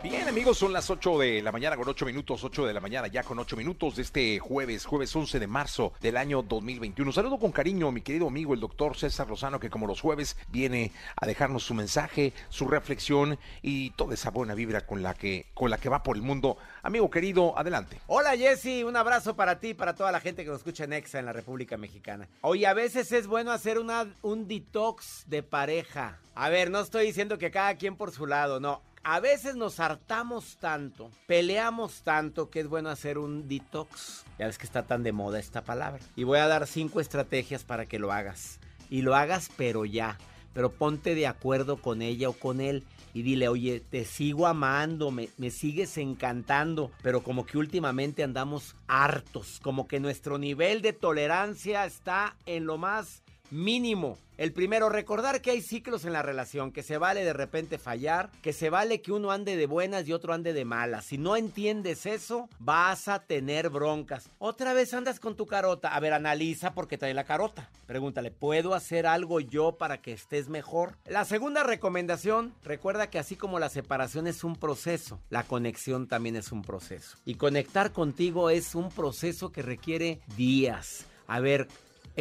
Bien, 0.00 0.28
amigos, 0.28 0.58
son 0.58 0.72
las 0.72 0.88
8 0.88 1.18
de 1.18 1.42
la 1.42 1.50
mañana 1.50 1.76
con 1.76 1.88
8 1.88 2.06
minutos, 2.06 2.44
8 2.44 2.66
de 2.66 2.72
la 2.72 2.80
mañana 2.80 3.08
ya 3.08 3.24
con 3.24 3.36
8 3.36 3.56
minutos 3.56 3.96
de 3.96 4.02
este 4.02 4.38
jueves, 4.38 4.86
jueves 4.86 5.14
11 5.16 5.40
de 5.40 5.46
marzo 5.48 5.92
del 6.00 6.16
año 6.16 6.42
2021. 6.42 6.99
Un 7.08 7.14
saludo 7.14 7.38
con 7.38 7.50
cariño 7.50 7.88
a 7.88 7.92
mi 7.92 8.02
querido 8.02 8.28
amigo 8.28 8.52
el 8.52 8.60
doctor 8.60 8.94
César 8.94 9.28
Lozano, 9.28 9.58
que 9.58 9.70
como 9.70 9.86
los 9.86 10.02
jueves 10.02 10.36
viene 10.48 10.92
a 11.16 11.26
dejarnos 11.26 11.62
su 11.62 11.72
mensaje, 11.72 12.34
su 12.50 12.68
reflexión 12.68 13.38
y 13.62 13.90
toda 13.92 14.12
esa 14.12 14.30
buena 14.30 14.54
vibra 14.54 14.86
con 14.86 15.02
la 15.02 15.14
que, 15.14 15.46
con 15.54 15.70
la 15.70 15.78
que 15.78 15.88
va 15.88 16.02
por 16.02 16.16
el 16.16 16.22
mundo. 16.22 16.58
Amigo 16.82 17.10
querido, 17.10 17.58
adelante. 17.58 17.98
Hola 18.06 18.36
Jesse, 18.36 18.84
un 18.84 18.96
abrazo 18.96 19.34
para 19.34 19.58
ti 19.58 19.68
y 19.68 19.74
para 19.74 19.94
toda 19.94 20.12
la 20.12 20.20
gente 20.20 20.44
que 20.44 20.50
nos 20.50 20.58
escucha 20.58 20.84
en 20.84 20.92
EXA 20.92 21.20
en 21.20 21.26
la 21.26 21.32
República 21.32 21.78
Mexicana. 21.78 22.28
Hoy 22.42 22.66
a 22.66 22.74
veces 22.74 23.10
es 23.12 23.26
bueno 23.26 23.50
hacer 23.50 23.78
un 23.78 24.46
detox 24.46 25.24
de 25.26 25.42
pareja. 25.42 26.18
A 26.34 26.50
ver, 26.50 26.70
no 26.70 26.80
estoy 26.80 27.06
diciendo 27.06 27.38
que 27.38 27.50
cada 27.50 27.76
quien 27.76 27.96
por 27.96 28.12
su 28.12 28.26
lado, 28.26 28.60
no 28.60 28.82
a 29.02 29.20
veces 29.20 29.56
nos 29.56 29.80
hartamos 29.80 30.56
tanto, 30.58 31.10
peleamos 31.26 32.02
tanto 32.02 32.50
que 32.50 32.60
es 32.60 32.68
bueno 32.68 32.90
hacer 32.90 33.18
un 33.18 33.48
detox. 33.48 34.24
Ya 34.38 34.46
ves 34.46 34.58
que 34.58 34.66
está 34.66 34.82
tan 34.82 35.02
de 35.02 35.12
moda 35.12 35.38
esta 35.38 35.62
palabra. 35.64 36.00
Y 36.16 36.24
voy 36.24 36.38
a 36.38 36.48
dar 36.48 36.66
cinco 36.66 37.00
estrategias 37.00 37.64
para 37.64 37.86
que 37.86 37.98
lo 37.98 38.12
hagas. 38.12 38.60
y 38.90 39.02
lo 39.02 39.14
hagas 39.14 39.50
pero 39.56 39.84
ya. 39.84 40.18
Pero 40.52 40.72
ponte 40.72 41.14
de 41.14 41.28
acuerdo 41.28 41.76
con 41.76 42.02
ella 42.02 42.28
o 42.28 42.32
con 42.32 42.60
él 42.60 42.84
y 43.14 43.22
dile, 43.22 43.48
oye, 43.48 43.80
te 43.80 44.04
sigo 44.04 44.46
amando, 44.46 45.12
me, 45.12 45.28
me, 45.38 45.50
sigues 45.50 45.96
encantando, 45.96 46.90
pero 47.02 47.22
como 47.22 47.46
que 47.46 47.56
últimamente 47.56 48.24
andamos 48.24 48.74
hartos, 48.88 49.60
como 49.62 49.86
que 49.86 50.00
nuestro 50.00 50.38
nivel 50.38 50.82
de 50.82 50.92
tolerancia 50.92 51.84
está 51.86 52.36
en 52.46 52.66
lo 52.66 52.78
más 52.78 53.22
mínimo. 53.50 54.18
El 54.40 54.54
primero, 54.54 54.88
recordar 54.88 55.42
que 55.42 55.50
hay 55.50 55.60
ciclos 55.60 56.06
en 56.06 56.14
la 56.14 56.22
relación, 56.22 56.72
que 56.72 56.82
se 56.82 56.96
vale 56.96 57.24
de 57.24 57.34
repente 57.34 57.76
fallar, 57.76 58.30
que 58.40 58.54
se 58.54 58.70
vale 58.70 59.02
que 59.02 59.12
uno 59.12 59.32
ande 59.32 59.54
de 59.54 59.66
buenas 59.66 60.08
y 60.08 60.14
otro 60.14 60.32
ande 60.32 60.54
de 60.54 60.64
malas. 60.64 61.04
Si 61.04 61.18
no 61.18 61.36
entiendes 61.36 62.06
eso, 62.06 62.48
vas 62.58 63.06
a 63.08 63.18
tener 63.18 63.68
broncas. 63.68 64.30
Otra 64.38 64.72
vez 64.72 64.94
andas 64.94 65.20
con 65.20 65.36
tu 65.36 65.46
carota. 65.46 65.94
A 65.94 66.00
ver, 66.00 66.14
analiza 66.14 66.72
por 66.72 66.88
qué 66.88 66.96
trae 66.96 67.12
la 67.12 67.24
carota. 67.24 67.68
Pregúntale, 67.86 68.30
¿puedo 68.30 68.72
hacer 68.72 69.06
algo 69.06 69.40
yo 69.40 69.72
para 69.72 70.00
que 70.00 70.12
estés 70.12 70.48
mejor? 70.48 70.96
La 71.04 71.26
segunda 71.26 71.62
recomendación, 71.62 72.54
recuerda 72.64 73.10
que 73.10 73.18
así 73.18 73.36
como 73.36 73.58
la 73.58 73.68
separación 73.68 74.26
es 74.26 74.42
un 74.42 74.56
proceso, 74.56 75.20
la 75.28 75.42
conexión 75.42 76.08
también 76.08 76.36
es 76.36 76.50
un 76.50 76.62
proceso. 76.62 77.18
Y 77.26 77.34
conectar 77.34 77.92
contigo 77.92 78.48
es 78.48 78.74
un 78.74 78.88
proceso 78.88 79.52
que 79.52 79.60
requiere 79.60 80.20
días. 80.34 81.04
A 81.26 81.40
ver, 81.40 81.68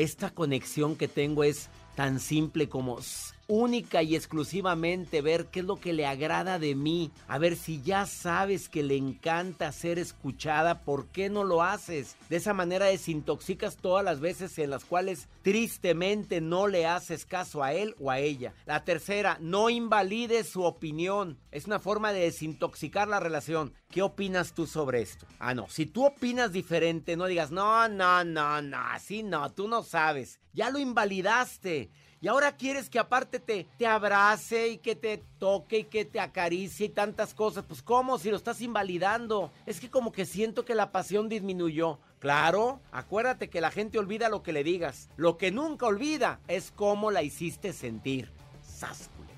esta 0.01 0.29
conexión 0.32 0.96
que 0.96 1.08
tengo 1.08 1.44
es 1.44 1.70
tan 1.96 2.20
simple 2.20 2.70
como 2.70 3.00
única 3.50 4.03
y 4.03 4.15
exclusivamente 4.15 5.22
ver 5.22 5.48
qué 5.48 5.60
es 5.60 5.65
lo 5.65 5.75
que 5.75 5.91
le 5.91 6.06
agrada 6.06 6.60
de 6.60 6.75
mí. 6.75 7.12
A 7.27 7.39
ver 7.39 7.58
si 7.58 7.82
ya 7.82 8.06
sabes 8.06 8.70
que 8.70 8.84
le 8.84 8.96
encanta 8.96 9.72
ser 9.72 10.00
escuchada, 10.00 10.84
¿por 10.84 11.08
qué 11.08 11.29
no 11.29 11.44
lo 11.44 11.63
haces? 11.63 12.15
De 12.29 12.38
esa 12.38 12.53
manera 12.53 12.86
desintoxicas 12.86 13.77
todas 13.77 14.06
las 14.06 14.20
veces 14.20 14.58
en 14.60 14.70
las 14.70 14.86
cuales 14.86 15.27
tristemente 15.41 16.41
no 16.41 16.68
le 16.68 16.86
haces 16.86 17.25
caso 17.25 17.63
a 17.63 17.74
él 17.74 17.96
o 18.00 18.12
a 18.12 18.20
ella. 18.20 18.53
La 18.65 18.86
tercera, 18.86 19.38
no 19.41 19.70
invalides 19.70 20.48
su 20.48 20.63
opinión. 20.63 21.39
Es 21.51 21.65
una 21.65 21.79
forma 21.79 22.13
de 22.13 22.22
desintoxicar 22.22 23.08
la 23.08 23.20
relación. 23.20 23.74
¿Qué 23.89 24.03
opinas 24.03 24.53
tú 24.53 24.68
sobre 24.68 25.01
esto? 25.01 25.25
Ah, 25.39 25.56
no. 25.56 25.68
Si 25.70 25.88
tú 25.88 26.06
opinas 26.06 26.51
diferente, 26.51 27.18
no 27.18 27.25
digas, 27.25 27.50
no, 27.50 27.89
no, 27.89 28.24
no, 28.24 28.62
no, 28.62 28.77
así 28.91 29.24
no, 29.24 29.51
tú 29.51 29.68
no 29.68 29.82
sabes. 29.82 30.39
Ya 30.53 30.70
lo 30.70 30.77
invalidaste. 30.77 31.89
Y 32.21 32.27
ahora 32.27 32.57
quieres 32.57 32.89
que 32.89 32.99
aparte 32.99 33.39
te, 33.39 33.67
te 33.77 33.88
abrace 33.88 34.69
y 34.69 34.77
que 34.77 34.95
te 34.95 35.23
toque 35.38 35.79
y 35.79 35.83
que 35.85 36.03
te 36.03 36.19
acaricie 36.19 36.88
y 36.88 36.89
tantas 36.89 37.33
cosas. 37.33 37.63
Pues 37.65 37.81
¿cómo? 37.81 38.17
Si 38.17 38.29
lo 38.29 38.35
estás 38.35 38.61
invalidando. 38.61 39.51
Es 39.65 39.79
que 39.79 39.89
como 39.89 40.11
que 40.11 40.25
siento 40.25 40.65
que 40.65 40.75
la 40.75 40.91
pasión 40.91 41.29
disminuyó. 41.29 41.99
Claro, 42.19 42.81
acuérdate 42.91 43.49
que 43.49 43.61
la 43.61 43.71
gente 43.71 43.97
olvida 43.97 44.27
lo 44.27 44.43
que 44.43 44.51
le 44.51 44.63
digas. 44.63 45.09
Lo 45.15 45.38
que 45.38 45.51
nunca 45.51 45.85
olvida 45.85 46.41
es 46.49 46.71
cómo 46.71 47.11
la 47.11 47.23
hiciste 47.23 47.71
sentir. 47.71 48.31
Sáscula. 48.61 49.29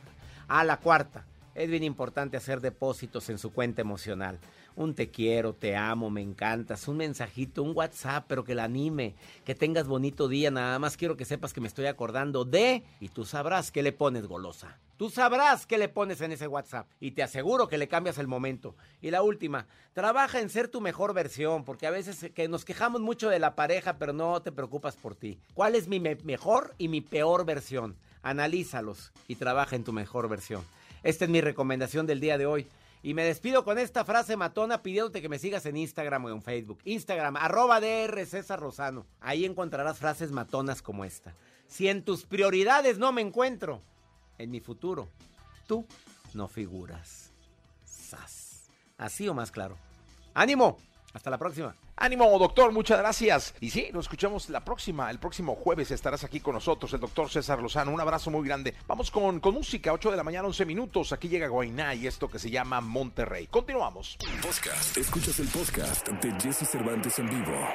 A 0.47 0.63
la 0.63 0.77
cuarta. 0.77 1.25
Es 1.53 1.69
bien 1.69 1.83
importante 1.83 2.37
hacer 2.37 2.61
depósitos 2.61 3.29
en 3.29 3.37
su 3.37 3.51
cuenta 3.51 3.81
emocional 3.81 4.39
un 4.75 4.95
te 4.95 5.09
quiero, 5.09 5.53
te 5.53 5.75
amo, 5.75 6.09
me 6.09 6.21
encantas, 6.21 6.87
un 6.87 6.97
mensajito, 6.97 7.63
un 7.63 7.75
WhatsApp, 7.75 8.25
pero 8.27 8.43
que 8.43 8.55
la 8.55 8.65
anime, 8.65 9.15
que 9.45 9.55
tengas 9.55 9.87
bonito 9.87 10.27
día, 10.27 10.51
nada 10.51 10.79
más 10.79 10.97
quiero 10.97 11.17
que 11.17 11.25
sepas 11.25 11.53
que 11.53 11.61
me 11.61 11.67
estoy 11.67 11.85
acordando 11.85 12.45
de 12.45 12.83
y 12.99 13.09
tú 13.09 13.25
sabrás 13.25 13.71
qué 13.71 13.83
le 13.83 13.91
pones 13.91 14.27
golosa. 14.27 14.77
Tú 14.97 15.09
sabrás 15.09 15.65
qué 15.65 15.79
le 15.79 15.89
pones 15.89 16.21
en 16.21 16.31
ese 16.31 16.47
WhatsApp 16.47 16.87
y 16.99 17.11
te 17.11 17.23
aseguro 17.23 17.67
que 17.67 17.79
le 17.79 17.87
cambias 17.87 18.19
el 18.19 18.27
momento. 18.27 18.75
Y 19.01 19.09
la 19.09 19.23
última, 19.23 19.65
trabaja 19.93 20.39
en 20.39 20.49
ser 20.49 20.67
tu 20.67 20.79
mejor 20.79 21.13
versión, 21.13 21.65
porque 21.65 21.87
a 21.87 21.91
veces 21.91 22.31
que 22.35 22.47
nos 22.47 22.65
quejamos 22.65 23.01
mucho 23.01 23.29
de 23.29 23.39
la 23.39 23.55
pareja, 23.55 23.97
pero 23.97 24.13
no 24.13 24.41
te 24.43 24.51
preocupas 24.51 24.95
por 24.95 25.15
ti. 25.15 25.39
¿Cuál 25.55 25.73
es 25.73 25.87
mi 25.87 25.99
me 25.99 26.15
mejor 26.23 26.75
y 26.77 26.87
mi 26.87 27.01
peor 27.01 27.45
versión? 27.45 27.95
Analízalos 28.21 29.11
y 29.27 29.35
trabaja 29.35 29.75
en 29.75 29.83
tu 29.83 29.91
mejor 29.91 30.29
versión. 30.29 30.61
Esta 31.03 31.25
es 31.25 31.31
mi 31.31 31.41
recomendación 31.41 32.05
del 32.05 32.19
día 32.19 32.37
de 32.37 32.45
hoy. 32.45 32.67
Y 33.03 33.15
me 33.15 33.23
despido 33.23 33.63
con 33.63 33.79
esta 33.79 34.05
frase 34.05 34.37
matona 34.37 34.83
pidiéndote 34.83 35.21
que 35.21 35.29
me 35.29 35.39
sigas 35.39 35.65
en 35.65 35.75
Instagram 35.75 36.25
o 36.25 36.29
en 36.29 36.41
Facebook. 36.43 36.79
Instagram, 36.85 37.35
arroba 37.35 37.81
DR 37.81 38.25
César 38.27 38.59
Rosano. 38.59 39.07
Ahí 39.19 39.45
encontrarás 39.45 39.97
frases 39.97 40.31
matonas 40.31 40.83
como 40.83 41.03
esta. 41.03 41.33
Si 41.67 41.87
en 41.87 42.03
tus 42.03 42.25
prioridades 42.25 42.99
no 42.99 43.11
me 43.11 43.21
encuentro, 43.21 43.81
en 44.37 44.51
mi 44.51 44.59
futuro, 44.59 45.09
tú 45.67 45.87
no 46.35 46.47
figuras. 46.47 47.31
Sas. 47.83 48.69
Así 48.97 49.27
o 49.27 49.33
más 49.33 49.49
claro. 49.49 49.77
¡Ánimo! 50.35 50.77
Hasta 51.13 51.29
la 51.29 51.37
próxima. 51.37 51.75
Ánimo, 51.97 52.37
doctor, 52.39 52.71
muchas 52.71 52.99
gracias. 52.99 53.53
Y 53.59 53.69
sí, 53.69 53.89
nos 53.93 54.05
escuchamos 54.05 54.49
la 54.49 54.63
próxima, 54.63 55.11
el 55.11 55.19
próximo 55.19 55.55
jueves 55.55 55.91
estarás 55.91 56.23
aquí 56.23 56.39
con 56.39 56.55
nosotros, 56.55 56.93
el 56.93 56.99
doctor 56.99 57.29
César 57.29 57.61
Lozano. 57.61 57.91
Un 57.91 58.01
abrazo 58.01 58.31
muy 58.31 58.47
grande. 58.47 58.73
Vamos 58.87 59.11
con, 59.11 59.39
con 59.39 59.53
música, 59.53 59.93
8 59.93 60.11
de 60.11 60.17
la 60.17 60.23
mañana, 60.23 60.47
11 60.47 60.65
minutos. 60.65 61.11
Aquí 61.11 61.27
llega 61.27 61.47
Guainá 61.47 61.93
y 61.95 62.07
esto 62.07 62.29
que 62.29 62.39
se 62.39 62.49
llama 62.49 62.81
Monterrey. 62.81 63.47
Continuamos. 63.47 64.17
Podcast. 64.41 64.97
Escuchas 64.97 65.39
el 65.39 65.47
podcast 65.47 66.07
de 66.07 66.31
Jesse 66.39 66.67
Cervantes 66.67 67.19
en 67.19 67.29
vivo. 67.29 67.67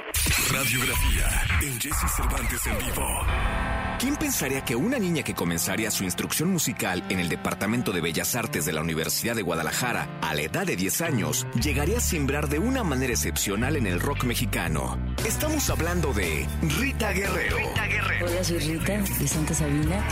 Radiografía 0.50 1.28
en 1.62 1.80
Jesse 1.80 2.10
Cervantes 2.16 2.66
en 2.66 2.78
vivo. 2.78 3.55
¿Quién 3.98 4.16
pensaría 4.16 4.62
que 4.62 4.76
una 4.76 4.98
niña 4.98 5.22
que 5.22 5.32
comenzaría 5.32 5.90
su 5.90 6.04
instrucción 6.04 6.50
musical 6.52 7.02
en 7.08 7.18
el 7.18 7.30
Departamento 7.30 7.92
de 7.92 8.02
Bellas 8.02 8.34
Artes 8.34 8.66
de 8.66 8.74
la 8.74 8.82
Universidad 8.82 9.34
de 9.34 9.40
Guadalajara 9.40 10.06
a 10.20 10.34
la 10.34 10.42
edad 10.42 10.66
de 10.66 10.76
10 10.76 11.00
años 11.00 11.46
llegaría 11.62 11.96
a 11.96 12.00
sembrar 12.00 12.50
de 12.50 12.58
una 12.58 12.84
manera 12.84 13.14
excepcional 13.14 13.74
en 13.74 13.86
el 13.86 13.98
rock 13.98 14.24
mexicano? 14.24 14.98
Estamos 15.26 15.70
hablando 15.70 16.12
de 16.12 16.46
Rita 16.78 17.10
Guerrero. 17.12 17.56
Rita 17.56 17.86
Guerrero. 17.86 18.26
Hola, 18.26 18.44
soy 18.44 18.58
Rita 18.58 18.98
de 18.98 19.28
Santa 19.28 19.54
Sabina. 19.54 20.04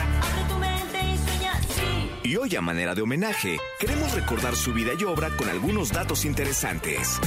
Y 2.34 2.36
hoy 2.36 2.56
a 2.56 2.60
manera 2.60 2.96
de 2.96 3.02
homenaje, 3.02 3.60
queremos 3.78 4.12
recordar 4.12 4.56
su 4.56 4.72
vida 4.72 4.90
y 4.98 5.04
obra 5.04 5.30
con 5.36 5.48
algunos 5.48 5.92
datos 5.92 6.24
interesantes. 6.24 7.20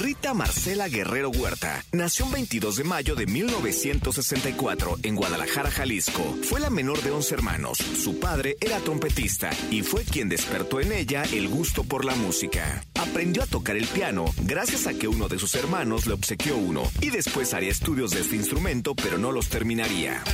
Rita 0.00 0.32
Marcela 0.32 0.88
Guerrero 0.88 1.28
Huerta 1.28 1.84
nació 1.92 2.24
el 2.24 2.32
22 2.32 2.76
de 2.76 2.84
mayo 2.84 3.14
de 3.14 3.26
1964 3.26 4.96
en 5.02 5.14
Guadalajara, 5.14 5.70
Jalisco. 5.70 6.22
Fue 6.42 6.58
la 6.58 6.70
menor 6.70 7.02
de 7.02 7.10
11 7.10 7.34
hermanos. 7.34 7.76
Su 7.76 8.18
padre 8.18 8.56
era 8.62 8.78
trompetista 8.78 9.50
y 9.70 9.82
fue 9.82 10.04
quien 10.04 10.30
despertó 10.30 10.80
en 10.80 10.92
ella 10.92 11.24
el 11.30 11.46
gusto 11.46 11.84
por 11.84 12.06
la 12.06 12.14
música. 12.14 12.82
Aprendió 12.94 13.42
a 13.42 13.46
tocar 13.46 13.76
el 13.76 13.88
piano 13.88 14.24
gracias 14.44 14.86
a 14.86 14.94
que 14.94 15.08
uno 15.08 15.28
de 15.28 15.38
sus 15.38 15.54
hermanos 15.54 16.06
le 16.06 16.14
obsequió 16.14 16.56
uno 16.56 16.90
y 17.02 17.10
después 17.10 17.52
haría 17.52 17.70
estudios 17.70 18.12
de 18.12 18.20
este 18.20 18.36
instrumento, 18.36 18.94
pero 18.94 19.18
no 19.18 19.32
los 19.32 19.50
terminaría. 19.50 20.24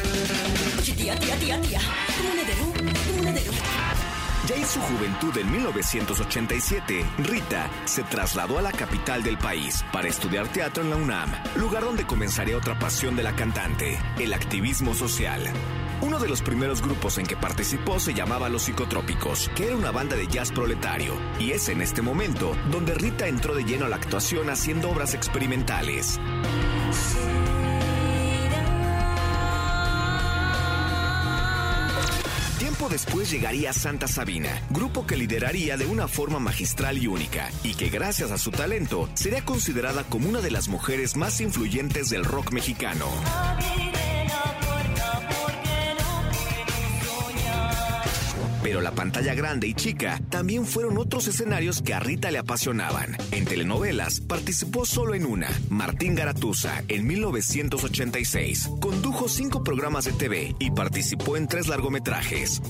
tía, 0.97 1.19
tía, 1.19 1.61
tía. 1.61 1.81
Su 4.75 4.81
juventud 4.81 5.39
en 5.39 5.53
1987, 5.53 7.05
Rita 7.19 7.71
se 7.85 8.03
trasladó 8.03 8.59
a 8.59 8.63
la 8.63 8.73
capital 8.73 9.23
del 9.23 9.39
país 9.39 9.85
para 9.93 10.09
estudiar 10.09 10.49
teatro 10.49 10.83
en 10.83 10.91
la 10.91 10.97
UNAM, 10.97 11.31
lugar 11.55 11.85
donde 11.85 12.05
comenzaría 12.05 12.57
otra 12.57 12.77
pasión 12.77 13.15
de 13.15 13.23
la 13.23 13.37
cantante, 13.37 14.01
el 14.19 14.33
activismo 14.33 14.93
social. 14.93 15.45
Uno 16.01 16.19
de 16.19 16.29
los 16.29 16.43
primeros 16.43 16.83
grupos 16.83 17.19
en 17.19 17.27
que 17.27 17.37
participó 17.37 18.01
se 18.01 18.15
llamaba 18.15 18.49
Los 18.49 18.63
Psicotrópicos, 18.63 19.49
que 19.55 19.69
era 19.69 19.77
una 19.77 19.93
banda 19.93 20.17
de 20.17 20.27
jazz 20.27 20.51
proletario, 20.51 21.15
y 21.39 21.53
es 21.53 21.69
en 21.69 21.81
este 21.81 22.03
momento 22.03 22.57
donde 22.73 22.95
Rita 22.95 23.29
entró 23.29 23.55
de 23.55 23.63
lleno 23.63 23.87
a 23.87 23.89
la 23.89 23.97
actuación 23.97 24.51
haciendo 24.51 24.91
obras 24.91 25.15
experimentales. 25.15 26.19
Después 32.89 33.31
llegaría 33.31 33.73
Santa 33.73 34.09
Sabina, 34.09 34.63
grupo 34.71 35.07
que 35.07 35.17
lideraría 35.17 35.77
de 35.77 35.87
una 35.87 36.09
forma 36.09 36.39
magistral 36.39 36.99
y 36.99 37.07
única, 37.07 37.51
y 37.63 37.75
que 37.75 37.89
gracias 37.89 38.31
a 38.31 38.39
su 38.39 38.51
talento 38.51 39.09
sería 39.15 39.45
considerada 39.45 40.05
como 40.05 40.29
una 40.29 40.41
de 40.41 40.51
las 40.51 40.69
mujeres 40.69 41.17
más 41.17 41.41
influyentes 41.41 42.11
del 42.11 42.25
rock 42.25 42.53
mexicano. 42.53 43.07
Pero 48.65 48.81
la 48.81 48.93
pantalla 48.93 49.35
grande 49.35 49.67
y 49.67 49.75
chica 49.75 50.19
también 50.31 50.65
fueron 50.65 50.97
otros 50.97 51.29
escenarios 51.29 51.83
que 51.83 51.93
a 51.93 52.01
Rita 52.01 52.31
le 52.31 52.39
apasionaban. 52.39 53.15
En 53.31 53.45
telenovelas 53.45 54.21
participó 54.21 54.87
solo 54.87 55.15
en 55.15 55.27
una, 55.27 55.51
Martín 55.69 56.15
Garatusa, 56.15 56.83
en 56.89 57.07
1986. 57.07 58.71
Condujo 58.81 59.29
cinco 59.29 59.63
programas 59.63 60.07
de 60.07 60.13
TV 60.13 60.57
y 60.59 60.71
participó 60.71 61.37
en 61.37 61.47
tres 61.47 61.69
largometrajes. 61.69 62.63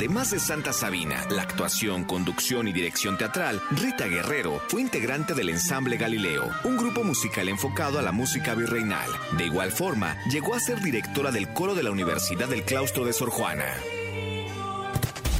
Además 0.00 0.30
de 0.30 0.38
Santa 0.38 0.72
Sabina, 0.72 1.26
la 1.28 1.42
actuación, 1.42 2.04
conducción 2.04 2.66
y 2.66 2.72
dirección 2.72 3.18
teatral, 3.18 3.60
Rita 3.70 4.06
Guerrero 4.06 4.62
fue 4.68 4.80
integrante 4.80 5.34
del 5.34 5.50
ensamble 5.50 5.98
Galileo, 5.98 6.48
un 6.64 6.78
grupo 6.78 7.04
musical 7.04 7.50
enfocado 7.50 7.98
a 7.98 8.02
la 8.02 8.10
música 8.10 8.54
virreinal. 8.54 9.10
De 9.36 9.44
igual 9.44 9.72
forma, 9.72 10.16
llegó 10.30 10.54
a 10.54 10.60
ser 10.60 10.80
directora 10.80 11.32
del 11.32 11.52
coro 11.52 11.74
de 11.74 11.82
la 11.82 11.90
Universidad 11.90 12.48
del 12.48 12.62
Claustro 12.62 13.04
de 13.04 13.12
Sor 13.12 13.28
Juana. 13.28 13.66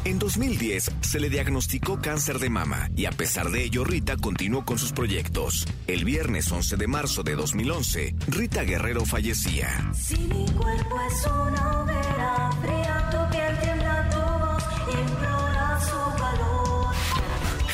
En 0.04 0.18
2010 0.18 0.90
se 1.00 1.20
le 1.20 1.30
diagnosticó 1.30 1.98
cáncer 2.02 2.38
de 2.38 2.50
mama 2.50 2.90
y 2.94 3.06
a 3.06 3.12
pesar 3.12 3.48
de 3.50 3.64
ello 3.64 3.84
Rita 3.84 4.18
continuó 4.18 4.66
con 4.66 4.78
sus 4.78 4.92
proyectos. 4.92 5.66
El 5.86 6.04
viernes 6.04 6.52
11 6.52 6.76
de 6.76 6.86
marzo 6.86 7.22
de 7.22 7.34
2011, 7.34 8.14
Rita 8.28 8.64
Guerrero 8.64 9.06
fallecía. 9.06 9.90
Si 9.94 10.18
mi 10.18 10.44
cuerpo 10.50 11.00
es 11.10 11.26
una 11.26 11.70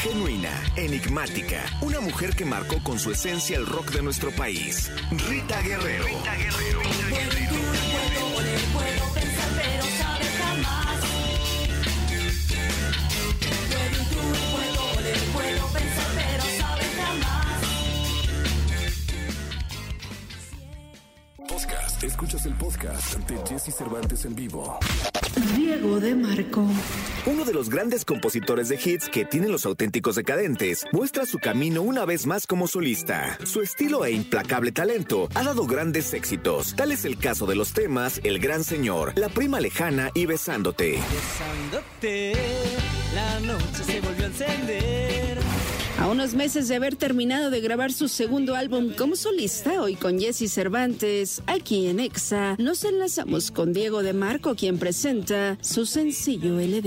Genuina, 0.02 0.62
enigmática, 0.76 1.64
una 1.80 2.00
mujer 2.00 2.36
que 2.36 2.44
marcó 2.44 2.82
con 2.82 2.98
su 2.98 3.10
esencia 3.10 3.56
el 3.56 3.66
rock 3.66 3.92
de 3.92 4.02
nuestro 4.02 4.30
país. 4.30 4.90
Rita 5.28 5.62
Guerrero. 5.62 6.04
Rita 6.04 6.34
Guerrero. 6.34 6.80
Escuchas 22.06 22.46
el 22.46 22.54
podcast 22.54 23.16
de 23.28 23.36
Jesse 23.48 23.74
Cervantes 23.74 24.24
en 24.24 24.36
vivo. 24.36 24.78
Diego 25.56 25.98
de 25.98 26.14
Marco. 26.14 26.64
Uno 27.26 27.44
de 27.44 27.52
los 27.52 27.68
grandes 27.68 28.04
compositores 28.04 28.68
de 28.68 28.76
hits 28.76 29.08
que 29.08 29.24
tienen 29.24 29.50
los 29.50 29.66
auténticos 29.66 30.14
decadentes, 30.14 30.84
muestra 30.92 31.26
su 31.26 31.40
camino 31.40 31.82
una 31.82 32.04
vez 32.04 32.24
más 32.24 32.46
como 32.46 32.68
solista. 32.68 33.36
Su 33.44 33.60
estilo 33.60 34.04
e 34.04 34.12
implacable 34.12 34.70
talento 34.70 35.28
ha 35.34 35.42
dado 35.42 35.66
grandes 35.66 36.14
éxitos. 36.14 36.76
Tal 36.76 36.92
es 36.92 37.04
el 37.04 37.18
caso 37.18 37.44
de 37.44 37.56
los 37.56 37.72
temas 37.72 38.20
El 38.22 38.38
Gran 38.38 38.62
Señor, 38.62 39.12
La 39.16 39.28
Prima 39.28 39.58
Lejana 39.58 40.12
y 40.14 40.26
Besándote. 40.26 41.00
Besándote, 41.12 42.34
la 43.14 43.40
noche 43.40 43.84
se 43.84 44.00
volvió 44.00 44.26
a 44.26 44.28
encender. 44.28 45.45
A 45.98 46.08
unos 46.08 46.34
meses 46.34 46.68
de 46.68 46.76
haber 46.76 46.94
terminado 46.94 47.50
de 47.50 47.60
grabar 47.60 47.90
su 47.90 48.08
segundo 48.08 48.54
álbum 48.54 48.90
como 48.90 49.16
solista, 49.16 49.80
hoy 49.80 49.94
con 49.94 50.20
Jesse 50.20 50.52
Cervantes, 50.52 51.42
aquí 51.46 51.86
en 51.86 52.00
Exa, 52.00 52.54
nos 52.58 52.84
enlazamos 52.84 53.50
con 53.50 53.72
Diego 53.72 54.02
de 54.02 54.12
Marco, 54.12 54.54
quien 54.54 54.78
presenta 54.78 55.56
su 55.62 55.86
sencillo 55.86 56.60
El. 56.60 56.82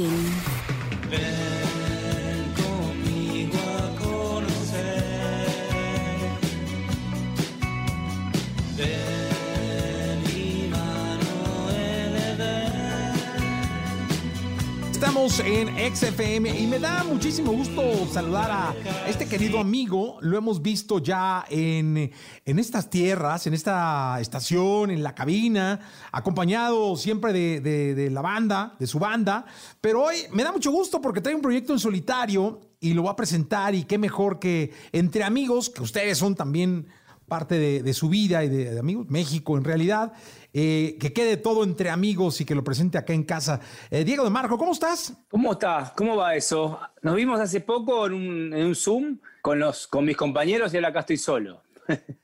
Estamos 15.21 15.41
en 15.41 15.93
XFM 15.95 16.57
y 16.61 16.65
me 16.65 16.79
da 16.79 17.03
muchísimo 17.03 17.51
gusto 17.51 18.07
saludar 18.09 18.49
a 18.51 18.73
este 19.05 19.25
querido 19.27 19.59
amigo. 19.59 20.17
Lo 20.21 20.37
hemos 20.37 20.61
visto 20.61 20.99
ya 20.99 21.43
en, 21.49 22.09
en 22.45 22.57
estas 22.59 22.89
tierras, 22.89 23.45
en 23.45 23.53
esta 23.53 24.17
estación, 24.21 24.91
en 24.91 25.03
la 25.03 25.13
cabina, 25.13 25.81
acompañado 26.13 26.95
siempre 26.95 27.33
de, 27.33 27.59
de- 27.59 27.95
de 27.95 28.09
la 28.09 28.21
banda, 28.21 28.77
de 28.79 28.87
su 28.87 28.97
banda. 28.97 29.43
Pero 29.81 30.03
hoy 30.05 30.15
me 30.31 30.41
da 30.45 30.53
mucho 30.53 30.71
gusto 30.71 31.01
porque 31.01 31.19
trae 31.19 31.35
un 31.35 31.41
proyecto 31.41 31.73
en 31.73 31.79
solitario 31.79 32.61
y 32.79 32.93
lo 32.93 33.03
va 33.03 33.11
a 33.11 33.15
presentar. 33.17 33.75
Y 33.75 33.83
qué 33.83 33.97
mejor 33.97 34.39
que 34.39 34.71
entre 34.93 35.25
amigos, 35.25 35.69
que 35.69 35.81
ustedes 35.81 36.17
son 36.17 36.33
también 36.33 36.87
parte 37.29 37.57
de, 37.57 37.93
su 37.93 38.09
vida 38.09 38.43
y 38.43 38.49
de, 38.49 38.79
amigos, 38.79 39.07
México 39.09 39.57
en 39.57 39.63
realidad, 39.63 40.11
eh, 40.53 40.97
que 40.99 41.13
quede 41.13 41.37
todo 41.37 41.63
entre 41.63 41.89
amigos 41.89 42.41
y 42.41 42.45
que 42.45 42.55
lo 42.55 42.63
presente 42.63 42.97
acá 42.97 43.13
en 43.13 43.23
casa. 43.23 43.61
Eh, 43.89 44.03
Diego 44.03 44.25
de 44.25 44.29
Marco, 44.29 44.57
¿cómo 44.57 44.73
estás? 44.73 45.13
¿Cómo 45.29 45.53
está? 45.53 45.93
¿Cómo 45.95 46.17
va 46.17 46.35
eso? 46.35 46.79
Nos 47.01 47.15
vimos 47.15 47.39
hace 47.39 47.61
poco 47.61 48.07
en 48.07 48.13
un, 48.13 48.53
en 48.53 48.65
un 48.65 48.75
Zoom 48.75 49.19
con, 49.41 49.59
los, 49.59 49.87
con 49.87 50.03
mis 50.03 50.17
compañeros 50.17 50.73
y 50.73 50.77
ahora 50.77 50.89
acá 50.89 50.99
estoy 51.01 51.17
solo. 51.17 51.61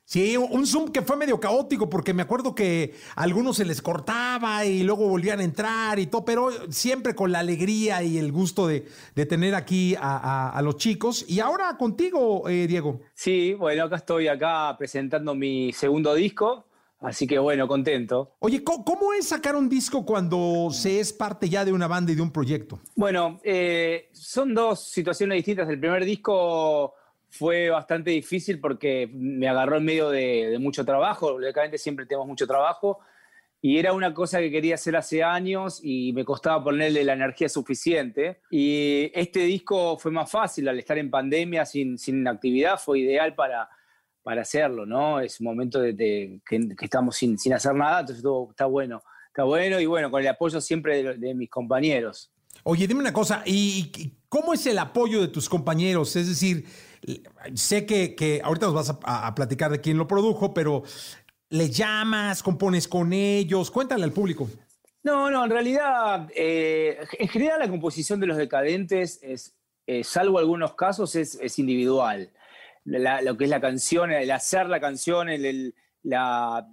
Sí, 0.04 0.38
un 0.38 0.68
Zoom 0.68 0.92
que 0.92 1.02
fue 1.02 1.16
medio 1.18 1.40
caótico 1.40 1.90
porque 1.90 2.14
me 2.14 2.22
acuerdo 2.22 2.54
que 2.54 2.94
a 3.16 3.24
algunos 3.24 3.58
se 3.58 3.66
les 3.66 3.82
cortaba 3.82 4.64
y 4.66 4.84
luego 4.84 5.08
volvían 5.10 5.40
a 5.40 5.44
entrar 5.44 5.98
y 6.00 6.06
todo, 6.08 6.24
pero 6.24 6.50
siempre 6.72 7.16
con 7.16 7.32
la 7.32 7.40
alegría 7.40 8.04
y 8.04 8.18
el 8.20 8.32
gusto 8.32 8.68
de, 8.68 8.86
de 9.16 9.26
tener 9.26 9.56
aquí 9.56 9.96
a, 9.96 10.02
a- 10.18 10.50
a 10.52 10.62
los 10.62 10.78
chicos. 10.78 11.26
Y 11.28 11.40
ahora 11.40 11.76
contigo, 11.78 12.48
eh, 12.50 12.68
Diego. 12.68 13.00
Sí, 13.16 13.54
bueno, 13.56 13.84
acá 13.86 13.96
estoy 13.96 14.28
acá 14.28 14.76
presentando 14.78 15.34
mi 15.34 15.74
segundo 15.74 16.14
disco, 16.14 16.68
así 17.00 17.26
que 17.26 17.40
bueno, 17.40 17.68
contento. 17.68 18.36
Oye, 18.40 18.64
¿cómo, 18.64 18.86
cómo 18.86 19.12
es 19.14 19.28
sacar 19.30 19.56
un 19.56 19.68
disco 19.70 20.06
cuando 20.06 20.70
se 20.72 21.00
es 21.00 21.14
parte 21.14 21.50
ya 21.50 21.66
de 21.66 21.74
una 21.74 21.88
banda 21.88 22.12
y 22.12 22.16
de 22.16 22.22
un 22.22 22.32
proyecto? 22.32 22.80
Bueno, 22.96 23.40
eh, 23.44 24.10
son 24.14 24.54
dos 24.54 24.84
situaciones 24.88 25.38
distintas. 25.38 25.68
El 25.68 25.80
primer 25.80 26.06
disco 26.06 26.94
fue 27.38 27.70
bastante 27.70 28.12
difícil 28.12 28.60
porque 28.60 29.10
me 29.14 29.48
agarró 29.48 29.78
en 29.78 29.86
medio 29.86 30.10
de, 30.10 30.48
de 30.50 30.60
mucho 30.60 30.86
trabajo. 30.86 31.38
Lógicamente 31.40 31.78
siempre 31.78 32.06
tenemos 32.06 32.28
mucho 32.28 32.48
trabajo. 32.48 33.00
Y 33.62 33.80
era 33.80 33.94
una 33.94 34.14
cosa 34.14 34.40
que 34.40 34.52
quería 34.52 34.76
hacer 34.76 34.96
hace 34.96 35.24
años 35.24 35.80
y 35.84 36.14
me 36.14 36.24
costaba 36.24 36.64
ponerle 36.64 37.04
la 37.04 37.14
energía 37.14 37.50
suficiente. 37.50 38.42
Y 38.52 39.10
este 39.14 39.40
disco 39.40 39.98
fue 39.98 40.12
más 40.12 40.30
fácil 40.30 40.68
al 40.68 40.78
estar 40.78 40.98
en 41.00 41.10
pandemia, 41.10 41.66
sin, 41.66 41.98
sin 41.98 42.28
actividad, 42.28 42.78
fue 42.80 43.00
ideal 43.00 43.34
para, 43.34 43.68
para 44.22 44.42
hacerlo, 44.44 44.86
¿no? 44.86 45.20
Es 45.20 45.40
un 45.40 45.46
momento 45.46 45.80
de, 45.82 45.94
de- 45.94 46.42
que, 46.48 46.60
que 46.78 46.86
estamos 46.86 47.16
sin, 47.16 47.40
sin 47.40 47.54
hacer 47.54 47.74
nada, 47.74 48.02
entonces 48.02 48.22
todo 48.22 48.50
está 48.52 48.66
bueno. 48.68 49.02
Está 49.30 49.44
bueno 49.46 49.80
y 49.80 49.86
bueno, 49.88 50.12
con 50.12 50.22
el 50.22 50.28
apoyo 50.28 50.62
siempre 50.62 51.02
de- 51.04 51.18
de 51.18 51.34
mis 51.34 51.50
compañeros. 51.50 52.32
Oye, 52.64 52.88
dime 52.88 53.00
una 53.02 53.14
cosa, 53.14 53.42
¿y 53.46 53.92
cómo 54.30 54.54
es 54.54 54.66
el 54.68 54.78
apoyo 54.78 55.22
de 55.22 55.28
tus 55.28 55.50
compañeros? 55.50 56.16
Es 56.16 56.28
decir, 56.30 56.66
sé 57.56 57.86
que, 57.86 58.16
que 58.16 58.42
ahorita 58.44 58.68
nos 58.68 58.76
vas 58.76 58.98
a, 59.04 59.36
platicar 59.36 59.72
de 59.72 59.82
quién 59.82 59.98
lo 59.98 60.08
produjo, 60.08 60.54
pero 60.54 60.84
¿le 61.50 61.70
llamas, 61.70 62.44
compones 62.44 62.88
con 62.88 63.14
ellos? 63.14 63.72
Cuéntale 63.72 64.04
al 64.04 64.12
público. 64.12 64.50
No, 65.04 65.30
no, 65.30 65.44
en 65.44 65.52
realidad, 65.52 66.28
eh, 66.36 66.98
en 67.20 67.28
general 67.28 67.60
la 67.60 67.70
composición 67.70 68.20
de 68.20 68.28
los 68.28 68.38
decadentes, 68.38 69.20
es, 69.22 69.56
eh, 69.86 70.04
salvo 70.04 70.40
algunos 70.40 70.74
casos, 70.74 71.16
es, 71.16 71.60
individual. 71.60 72.32
Lo 72.86 73.38
que 73.38 73.46
es 73.46 73.50
la 73.50 73.62
canción, 73.62 74.12
el 74.12 74.30
hacer 74.32 74.68
la 74.68 74.80
canción, 74.80 75.28
la 76.04 76.68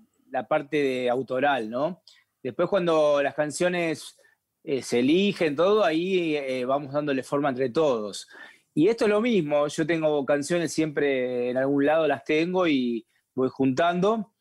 parte 0.49 0.77
de 0.77 1.11
autoral, 1.11 1.71
¿no? 1.71 2.03
Después 2.43 2.69
cuando 2.69 3.23
las 3.23 3.35
canciones 3.35 4.17
eh, 4.65 4.83
se 4.83 5.01
eligen, 5.01 5.57
todo, 5.57 5.85
ahí 5.85 6.37
eh, 6.37 6.65
vamos 6.65 6.93
dándole 6.93 7.23
forma 7.23 7.49
entre 7.49 7.71
todos. 7.71 8.29
Y 8.75 8.89
esto 8.89 9.05
es 9.05 9.11
lo 9.11 9.21
mismo, 9.21 9.67
yo 9.69 9.87
tengo 9.87 10.25
canciones 10.25 10.73
siempre 10.73 11.51
en 11.51 11.59
algún 11.59 11.85
lado, 11.85 12.09
las 12.09 12.25
tengo 12.25 12.67
y 12.67 13.07
voy 13.35 13.49
juntando. 13.51 14.33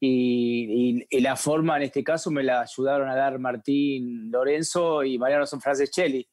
Y, 0.00 1.06
la 1.20 1.36
forma 1.36 1.76
en 1.76 1.84
este 1.84 2.04
caso 2.04 2.30
me 2.30 2.42
la 2.42 2.60
ayudaron 2.60 3.08
a 3.08 3.14
dar 3.14 3.38
Martín 3.38 4.30
Lorenzo 4.30 5.02
y 5.02 5.18
Mariano 5.18 5.46
Sanfranceschelli, 5.46 6.28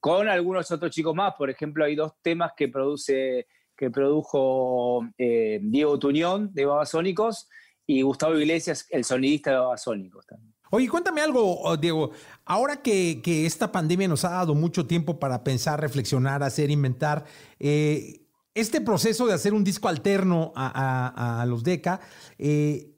con 0.00 0.28
algunos 0.28 0.70
otros 0.70 0.90
chicos 0.90 1.14
más. 1.14 1.34
Por 1.34 1.50
ejemplo, 1.50 1.84
hay 1.84 1.94
dos 1.94 2.14
temas 2.22 2.52
que 2.56 2.68
produce 2.68 3.46
que 3.76 3.90
produjo 3.90 5.04
eh, 5.18 5.58
Diego 5.62 5.98
Tuñón 5.98 6.52
de 6.54 6.64
Babasónicos 6.64 7.48
y 7.86 8.02
Gustavo 8.02 8.38
Iglesias, 8.38 8.86
el 8.90 9.04
sonidista 9.04 9.50
de 9.50 9.58
Babasónicos 9.58 10.26
también. 10.26 10.53
Oye, 10.74 10.88
cuéntame 10.88 11.20
algo, 11.20 11.60
oh, 11.62 11.76
Diego. 11.76 12.10
Ahora 12.44 12.82
que, 12.82 13.20
que 13.22 13.46
esta 13.46 13.70
pandemia 13.70 14.08
nos 14.08 14.24
ha 14.24 14.30
dado 14.30 14.54
mucho 14.56 14.86
tiempo 14.86 15.20
para 15.20 15.44
pensar, 15.44 15.80
reflexionar, 15.80 16.42
hacer, 16.42 16.70
inventar, 16.70 17.24
eh, 17.60 18.22
este 18.54 18.80
proceso 18.80 19.26
de 19.26 19.34
hacer 19.34 19.54
un 19.54 19.62
disco 19.62 19.86
alterno 19.88 20.52
a, 20.56 20.66
a- 21.14 21.42
a 21.42 21.46
los 21.46 21.62
DECA, 21.62 22.00
eh, 22.38 22.90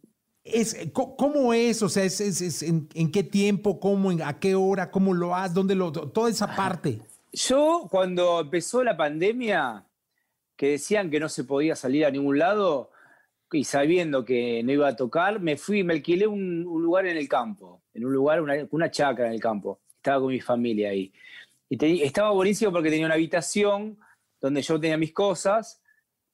es, 0.43 0.75
¿cómo 0.93 1.53
es? 1.53 1.83
O 1.83 1.89
sea, 1.91 2.05
es, 2.05 2.21
es- 2.21 2.41
es 2.41 2.63
en, 2.63 2.89
en 2.95 3.11
qué 3.13 3.23
tiempo? 3.23 3.79
¿Cómo? 3.79 4.11
en- 4.11 4.23
¿A 4.23 4.39
qué 4.39 4.55
hora? 4.55 4.91
¿Cómo 4.91 5.13
lo 5.13 5.35
haces? 5.35 5.53
¿Dónde 5.55 5.75
lo...? 5.75 5.93
Toda 5.93 6.31
esa 6.31 6.55
parte. 6.57 7.01
Yo, 7.33 7.89
cuando 7.91 8.41
empezó 8.41 8.83
la 8.85 8.97
pandemia, 8.97 9.85
que 10.57 10.71
decían 10.71 11.11
que 11.11 11.21
no 11.21 11.29
se 11.29 11.45
podía 11.45 11.77
salir 11.77 12.07
a 12.07 12.11
ningún 12.11 12.39
lado, 12.39 12.91
y 13.53 13.65
sabiendo 13.65 14.25
que 14.25 14.63
no 14.63 14.73
iba 14.73 14.89
a 14.89 14.97
tocar, 14.97 15.41
me 15.41 15.57
fui, 15.57 15.85
me 15.85 15.95
alquilé 15.95 16.27
un, 16.27 16.63
lugar 16.63 17.07
en 17.07 17.17
el 17.17 17.29
campo, 17.29 17.83
en 17.95 18.05
un 18.05 18.13
lugar, 18.13 18.41
una, 18.43 18.67
una 18.71 18.91
chacra 18.91 19.27
en 19.27 19.33
el 19.33 19.41
campo. 19.41 19.81
Estaba 19.97 20.21
con 20.21 20.29
mi 20.33 20.41
familia 20.41 20.91
ahí. 20.91 21.13
Y 21.69 22.03
estaba 22.03 22.31
buenísimo 22.31 22.73
porque 22.73 22.91
tenía 22.91 23.07
una 23.07 23.15
habitación 23.15 23.99
donde 24.41 24.63
yo 24.63 24.79
tenía 24.81 24.97
mis 24.97 25.13
cosas 25.13 25.83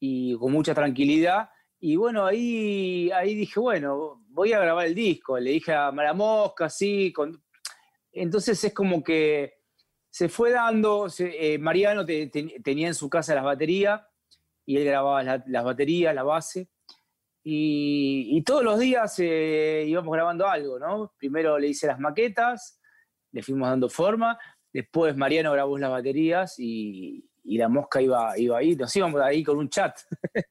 y 0.00 0.36
con 0.36 0.52
mucha 0.52 0.74
tranquilidad. 0.74 1.50
Y 1.80 1.96
bueno, 1.96 2.24
ahí, 2.26 3.10
ahí 3.12 3.34
dije, 3.34 3.58
bueno, 3.60 4.22
voy 4.28 4.52
a 4.52 4.60
grabar 4.60 4.86
el 4.86 4.94
disco. 4.94 5.38
Le 5.38 5.52
dije 5.52 5.72
a 5.72 5.90
Mara 5.90 6.12
Mosca, 6.14 6.68
sí. 6.68 7.12
con- 7.12 7.42
Entonces 8.12 8.62
es 8.64 8.74
como 8.74 9.02
que 9.02 9.54
se 10.10 10.28
fue 10.28 10.50
dando. 10.50 11.08
eh, 11.18 11.58
Mariano 11.58 12.04
te- 12.04 12.26
te- 12.28 12.60
tenía 12.62 12.88
en 12.88 12.94
su 12.94 13.08
casa 13.08 13.34
las 13.34 13.44
baterías 13.44 14.00
y 14.66 14.76
él 14.76 14.84
grababa 14.84 15.22
la- 15.22 15.44
las 15.46 15.64
baterías, 15.64 16.14
la 16.14 16.22
base. 16.22 16.68
Y, 17.44 18.42
todos 18.44 18.62
los 18.62 18.78
días 18.78 19.18
eh, 19.18 19.84
íbamos 19.86 20.12
grabando 20.14 20.46
algo, 20.46 20.78
¿no? 20.78 21.12
Primero 21.18 21.58
le 21.58 21.68
hice 21.68 21.86
las 21.86 21.98
maquetas, 21.98 22.80
le 23.32 23.42
fuimos 23.42 23.68
dando 23.68 23.88
forma 23.88 24.38
Después 24.72 25.16
Mariano 25.16 25.52
grabó 25.52 25.76
las 25.76 25.90
baterías 25.90 26.54
y, 26.58 27.28
la 27.44 27.68
mosca 27.68 28.00
iba, 28.00 28.38
iba 28.38 28.58
ahí. 28.58 28.74
Nos 28.74 28.94
íbamos 28.96 29.20
ahí 29.20 29.44
con 29.44 29.58
un 29.58 29.68
chat. 29.68 29.98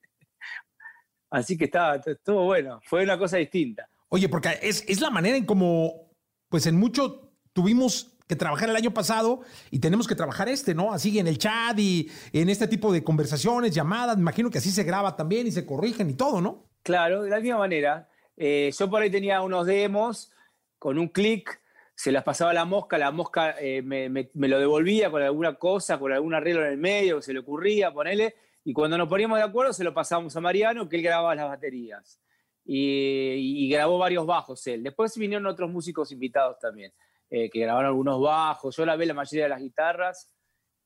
Así 1.32 1.58
que 1.58 1.66
estaba, 1.66 1.96
estuvo 1.96 2.46
bueno. 2.46 2.80
Fue 2.84 3.04
una 3.04 3.18
cosa 3.18 3.38
distinta. 3.38 3.90
Oye, 4.10 4.30
porque 4.30 4.60
es, 4.62 5.02
la 5.02 5.10
manera 5.10 5.38
en 5.38 5.46
como, 5.46 6.12
pues 6.50 6.68
en 6.68 6.78
mucho 6.78 7.32
tuvimos 7.54 8.18
que 8.28 8.36
trabajar 8.36 8.70
el 8.70 8.76
año 8.76 8.94
pasado 8.94 9.42
y 9.72 9.80
tenemos 9.80 10.08
que 10.08 10.16
trabajar 10.16 10.50
este, 10.50 10.76
¿no? 10.76 10.94
Así 10.94 11.18
en 11.18 11.28
el 11.28 11.38
chat 11.38 11.78
y 11.80 12.10
en 12.32 12.50
este 12.50 12.68
tipo 12.68 12.94
de 12.94 13.04
conversaciones, 13.04 13.74
llamadas, 13.74 14.18
me 14.18 14.22
imagino 14.22 14.50
que 14.50 14.60
así 14.60 14.70
se 14.70 14.84
graba 14.84 15.16
también 15.16 15.48
y 15.48 15.52
se 15.52 15.66
corrigen 15.66 16.10
y 16.10 16.14
todo, 16.14 16.42
¿no? 16.42 16.71
Claro, 16.84 17.24
de 17.24 17.30
la 17.30 17.40
misma 17.40 17.60
manera. 17.60 18.08
Eh, 18.36 18.72
yo 18.78 18.90
por 18.90 19.02
ahí 19.02 19.10
tenía 19.10 19.42
unos 19.42 19.68
demos, 19.68 20.32
con 20.80 20.98
un 20.98 21.10
clic 21.10 21.62
se 21.94 22.12
las 22.12 22.24
pasaba 22.24 22.52
a 22.52 22.54
la 22.56 22.66
mosca, 22.66 22.98
la 22.98 23.12
mosca 23.12 23.56
eh, 23.60 23.84
me, 23.84 24.32
lo 24.34 24.60
devolvía 24.60 25.12
con 25.12 25.22
alguna 25.22 25.54
cosa, 25.56 26.00
con 26.00 26.12
algún 26.12 26.34
arreglo 26.34 26.66
en 26.66 26.72
el 26.72 26.78
medio 26.78 27.18
que 27.18 27.22
se 27.22 27.34
le 27.34 27.40
ocurría, 27.40 27.94
ponele, 27.94 28.34
y 28.64 28.74
cuando 28.74 28.98
nos 28.98 29.08
poníamos 29.08 29.38
de 29.38 29.44
acuerdo 29.44 29.74
se 29.74 29.84
lo 29.84 29.94
pasábamos 29.94 30.36
a 30.36 30.42
Mariano, 30.42 30.90
que 30.90 30.96
él 30.96 31.04
grababa 31.04 31.36
las 31.36 31.48
baterías. 31.48 32.20
Y, 32.66 33.70
grabó 33.70 33.98
varios 33.98 34.26
bajos 34.26 34.66
él. 34.68 34.84
Después 34.84 35.16
vinieron 35.18 35.46
otros 35.46 35.70
músicos 35.70 36.12
invitados 36.12 36.58
también, 36.60 36.92
eh, 37.30 37.50
que 37.50 37.60
grabaron 37.60 37.90
algunos 37.90 38.20
bajos, 38.20 38.76
yo 38.76 38.84
grabé 38.84 39.06
la 39.06 39.14
mayoría 39.14 39.44
de 39.44 39.50
las 39.50 39.62
guitarras, 39.62 40.34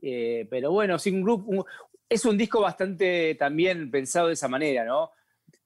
pero 0.01 0.71
bueno, 0.71 0.99
sí, 0.99 1.09
un 1.09 1.23
grupo, 1.23 1.65
es 2.09 2.25
un 2.25 2.37
disco 2.37 2.59
bastante 2.59 3.35
también 3.35 3.89
pensado 3.89 4.27
de 4.27 4.33
esa 4.33 4.47
manera, 4.47 4.83
¿no? 4.83 5.11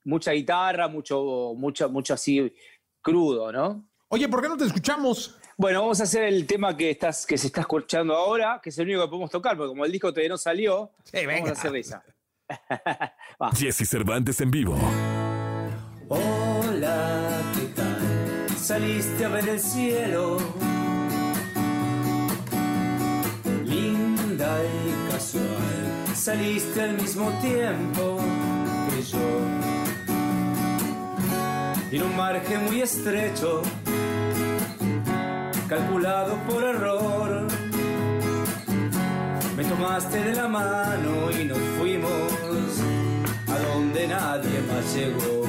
Mucha 0.03 0.31
guitarra, 0.31 0.87
mucho, 0.87 1.53
mucho, 1.55 1.89
mucho 1.89 2.13
así 2.13 2.53
crudo, 3.01 3.51
¿no? 3.51 3.89
Oye, 4.09 4.27
¿por 4.27 4.41
qué 4.41 4.49
no 4.49 4.57
te 4.57 4.65
escuchamos? 4.65 5.37
Bueno, 5.57 5.81
vamos 5.81 5.99
a 5.99 6.03
hacer 6.03 6.23
el 6.23 6.47
tema 6.47 6.75
que, 6.75 6.89
estás, 6.89 7.25
que 7.25 7.37
se 7.37 7.47
está 7.47 7.61
escuchando 7.61 8.15
ahora, 8.15 8.59
que 8.63 8.69
es 8.69 8.77
el 8.77 8.87
único 8.87 9.03
que 9.03 9.09
podemos 9.09 9.29
tocar, 9.29 9.57
porque 9.57 9.69
como 9.69 9.85
el 9.85 9.91
disco 9.91 10.09
todavía 10.09 10.29
no 10.29 10.37
salió, 10.37 10.91
vamos 11.13 11.49
a 11.49 11.51
hacer 11.51 11.75
esa. 11.75 12.03
Jesse 13.55 13.87
Cervantes 13.87 14.41
en 14.41 14.51
vivo. 14.51 14.75
Hola, 16.07 17.41
¿qué 17.53 17.65
tal? 17.75 18.57
Saliste 18.57 19.25
a 19.25 19.29
ver 19.29 19.49
el 19.49 19.59
cielo. 19.59 20.37
Linda 23.65 24.57
y 24.63 25.11
casual. 25.11 26.15
Saliste 26.15 26.81
al 26.81 26.93
mismo 26.93 27.31
tiempo 27.41 28.17
que 28.89 29.01
yo. 29.03 29.58
En 31.91 32.03
un 32.03 32.15
margen 32.15 32.65
muy 32.65 32.81
estrecho, 32.81 33.63
calculado 35.67 36.35
por 36.47 36.63
error. 36.63 37.47
Me 39.57 39.63
tomaste 39.63 40.23
de 40.23 40.35
la 40.35 40.47
mano 40.47 41.31
y 41.31 41.45
nos 41.45 41.57
fuimos 41.79 42.11
a 43.47 43.57
donde 43.73 44.07
nadie 44.07 44.61
más 44.71 44.93
llegó. 44.93 45.47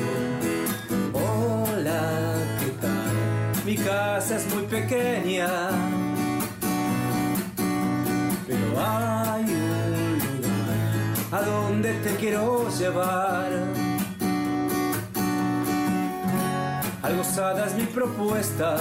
Hola, 1.12 2.32
¿qué 2.58 2.70
tal? 2.80 3.64
Mi 3.66 3.76
casa 3.76 4.36
es 4.36 4.54
muy 4.54 4.62
pequeña, 4.62 5.46
pero 8.46 8.80
hay 8.80 9.44
un 9.44 10.18
lugar 10.40 11.32
a 11.32 11.42
donde 11.42 11.92
te 12.00 12.16
quiero 12.16 12.66
llevar. 12.78 13.79
Algo 17.10 17.22
osada 17.22 17.66
mi 17.76 17.86
propuesta, 17.86 18.76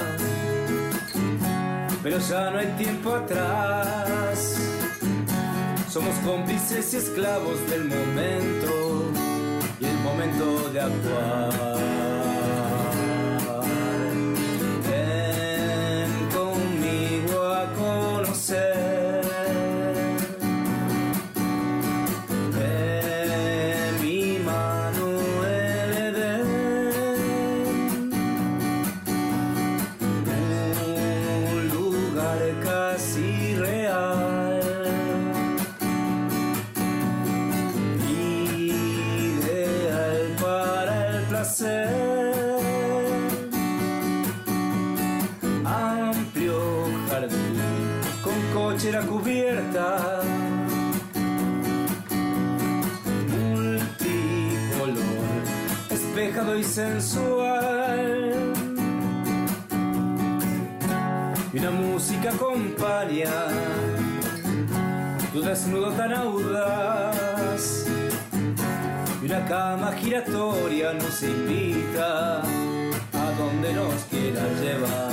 pero 2.04 2.20
ya 2.20 2.52
no 2.52 2.60
hay 2.60 2.68
tiempo 2.78 3.16
atrás. 3.16 4.56
Somos 5.90 6.14
cómplices 6.24 6.94
y 6.94 6.98
esclavos 6.98 7.58
del 7.72 7.86
momento 7.86 9.12
y 9.80 9.86
el 9.86 9.98
momento 10.04 10.70
de 10.70 10.80
actuar. 10.80 12.09
Y 56.60 56.64
sensual. 56.64 58.54
Y 61.54 61.58
una 61.58 61.72
música 61.72 62.30
acompaña 62.32 63.32
tu 65.32 65.42
desnudo 65.42 65.92
tan 65.92 66.14
audaz. 66.14 67.86
Y 69.22 69.26
una 69.26 69.46
cama 69.46 69.94
giratoria 69.94 70.94
nos 70.94 71.24
invita 71.24 72.42
a 72.42 73.32
donde 73.38 73.74
nos 73.74 74.04
quiera 74.06 74.42
llevar. 74.62 75.09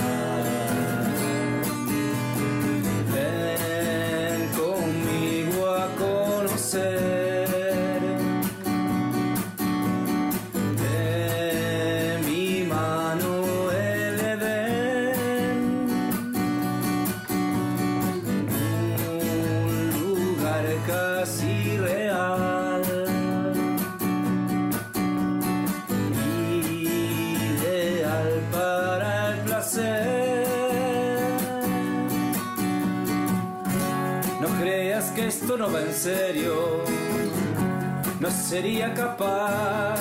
Sería 38.57 38.95
capaz 38.95 39.99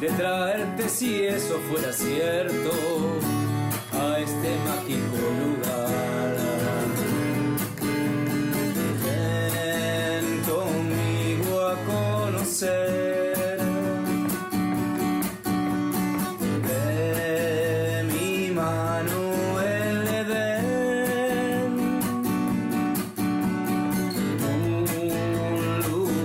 de 0.00 0.08
traerte 0.10 0.88
si 0.88 1.24
eso 1.24 1.58
fuera 1.68 1.92
cierto 1.92 2.70
a 3.92 4.20
este 4.20 4.50
mágico 4.68 5.03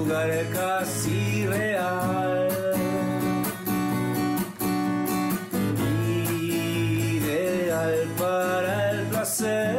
lugar 0.09 0.49
casi 0.51 1.45
real. 1.45 2.49
Ideal 6.41 8.07
para 8.17 8.91
el 8.91 9.05
placer. 9.07 9.77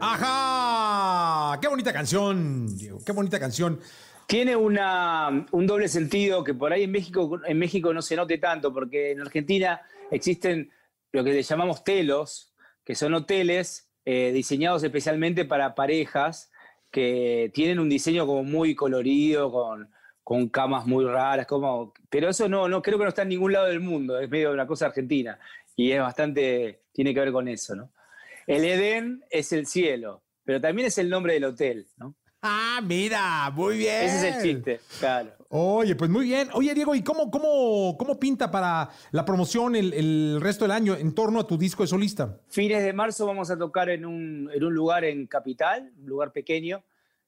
¡Ajá! 0.00 1.60
¡Qué 1.60 1.68
bonita 1.68 1.92
canción, 1.92 2.76
Diego! 2.76 2.98
¡Qué 3.06 3.12
bonita 3.12 3.38
canción! 3.38 3.78
Tiene 4.26 4.56
una, 4.56 5.46
un 5.52 5.66
doble 5.68 5.86
sentido 5.86 6.42
que 6.42 6.54
por 6.54 6.72
ahí 6.72 6.82
en 6.82 6.90
México, 6.90 7.40
en 7.46 7.58
México 7.58 7.94
no 7.94 8.02
se 8.02 8.16
note 8.16 8.38
tanto, 8.38 8.74
porque 8.74 9.12
en 9.12 9.20
Argentina 9.20 9.80
existen 10.10 10.72
lo 11.12 11.22
que 11.22 11.32
le 11.32 11.42
llamamos 11.42 11.84
telos, 11.84 12.52
que 12.84 12.96
son 12.96 13.14
hoteles 13.14 13.87
eh, 14.10 14.32
diseñados 14.32 14.82
especialmente 14.82 15.44
para 15.44 15.74
parejas 15.74 16.50
que 16.90 17.50
tienen 17.52 17.78
un 17.78 17.90
diseño 17.90 18.26
como 18.26 18.42
muy 18.42 18.74
colorido, 18.74 19.52
con, 19.52 19.90
con 20.24 20.48
camas 20.48 20.86
muy 20.86 21.04
raras, 21.04 21.46
como, 21.46 21.92
pero 22.08 22.30
eso 22.30 22.48
no, 22.48 22.70
no 22.70 22.80
creo 22.80 22.96
que 22.96 23.04
no 23.04 23.10
está 23.10 23.20
en 23.20 23.28
ningún 23.28 23.52
lado 23.52 23.66
del 23.66 23.80
mundo, 23.80 24.18
es 24.18 24.30
medio 24.30 24.50
una 24.50 24.66
cosa 24.66 24.86
argentina 24.86 25.38
y 25.76 25.92
es 25.92 26.00
bastante, 26.00 26.84
tiene 26.90 27.12
que 27.12 27.20
ver 27.20 27.32
con 27.32 27.48
eso, 27.48 27.76
¿no? 27.76 27.92
El 28.46 28.64
Edén 28.64 29.24
es 29.28 29.52
el 29.52 29.66
cielo, 29.66 30.22
pero 30.42 30.58
también 30.58 30.88
es 30.88 30.96
el 30.96 31.10
nombre 31.10 31.34
del 31.34 31.44
hotel, 31.44 31.86
¿no? 31.98 32.14
Ah, 32.40 32.80
mira, 32.82 33.50
muy 33.50 33.76
bien. 33.76 34.06
Ese 34.06 34.26
es 34.26 34.36
el 34.36 34.42
chiste, 34.42 34.80
claro. 35.00 35.32
Oye, 35.50 35.96
pues 35.96 36.10
muy 36.10 36.26
bien. 36.26 36.50
Oye, 36.52 36.74
Diego, 36.74 36.94
¿y 36.94 37.02
cómo, 37.02 37.30
cómo, 37.30 37.96
cómo 37.96 38.20
pinta 38.20 38.50
para 38.50 38.90
la 39.12 39.24
promoción 39.24 39.76
el, 39.76 39.94
el 39.94 40.40
resto 40.42 40.64
del 40.66 40.72
año 40.72 40.94
en 40.94 41.14
torno 41.14 41.40
a 41.40 41.46
tu 41.46 41.56
disco 41.56 41.82
de 41.82 41.86
solista? 41.86 42.38
Fines 42.48 42.84
de 42.84 42.92
marzo 42.92 43.26
vamos 43.26 43.50
a 43.50 43.56
tocar 43.56 43.88
en 43.88 44.04
un, 44.04 44.50
en 44.52 44.62
un 44.62 44.74
lugar 44.74 45.04
en 45.04 45.26
Capital, 45.26 45.90
un 45.98 46.06
lugar 46.06 46.32
pequeño, 46.32 46.84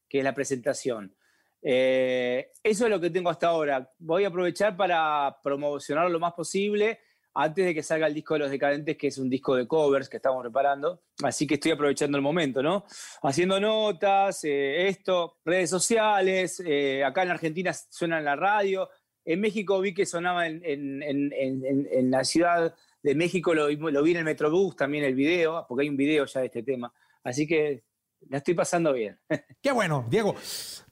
que 0.06 0.18
es 0.18 0.24
la 0.24 0.34
presentación. 0.34 1.14
Eh, 1.62 2.50
eso 2.62 2.84
es 2.84 2.90
lo 2.90 3.00
que 3.00 3.08
tengo 3.08 3.30
hasta 3.30 3.48
ahora. 3.48 3.90
Voy 3.98 4.24
a 4.24 4.28
aprovechar 4.28 4.76
para 4.76 5.38
promocionarlo 5.42 6.10
lo 6.10 6.20
más 6.20 6.34
posible 6.34 7.00
antes 7.34 7.64
de 7.64 7.74
que 7.74 7.82
salga 7.82 8.06
el 8.06 8.14
disco 8.14 8.34
de 8.34 8.40
Los 8.40 8.50
Decadentes, 8.50 8.96
que 8.96 9.06
es 9.08 9.18
un 9.18 9.30
disco 9.30 9.54
de 9.54 9.66
covers 9.66 10.08
que 10.08 10.16
estamos 10.16 10.42
preparando. 10.42 11.02
Así 11.22 11.46
que 11.46 11.54
estoy 11.54 11.72
aprovechando 11.72 12.16
el 12.18 12.22
momento, 12.22 12.62
¿no? 12.62 12.84
Haciendo 13.22 13.60
notas, 13.60 14.42
eh, 14.44 14.88
esto, 14.88 15.38
redes 15.44 15.70
sociales, 15.70 16.62
eh, 16.66 17.04
acá 17.04 17.22
en 17.22 17.30
Argentina 17.30 17.72
suena 17.72 18.18
en 18.18 18.24
la 18.24 18.36
radio. 18.36 18.88
En 19.24 19.40
México 19.40 19.80
vi 19.80 19.94
que 19.94 20.06
sonaba 20.06 20.46
en, 20.46 20.62
en- 20.64 22.10
la 22.10 22.24
ciudad 22.24 22.74
de 23.02 23.14
México, 23.14 23.54
lo, 23.54 23.68
lo 23.70 24.02
vi 24.02 24.10
en 24.12 24.16
el 24.18 24.24
Metrobús 24.24 24.76
también 24.76 25.04
el 25.04 25.14
video, 25.14 25.64
porque 25.68 25.82
hay 25.82 25.88
un 25.88 25.96
video 25.96 26.24
ya 26.26 26.40
de 26.40 26.46
este 26.46 26.62
tema. 26.62 26.92
Así 27.22 27.46
que 27.46 27.84
la 28.28 28.38
estoy 28.38 28.54
pasando 28.54 28.92
bien. 28.92 29.18
Qué 29.62 29.72
bueno, 29.72 30.06
Diego. 30.08 30.34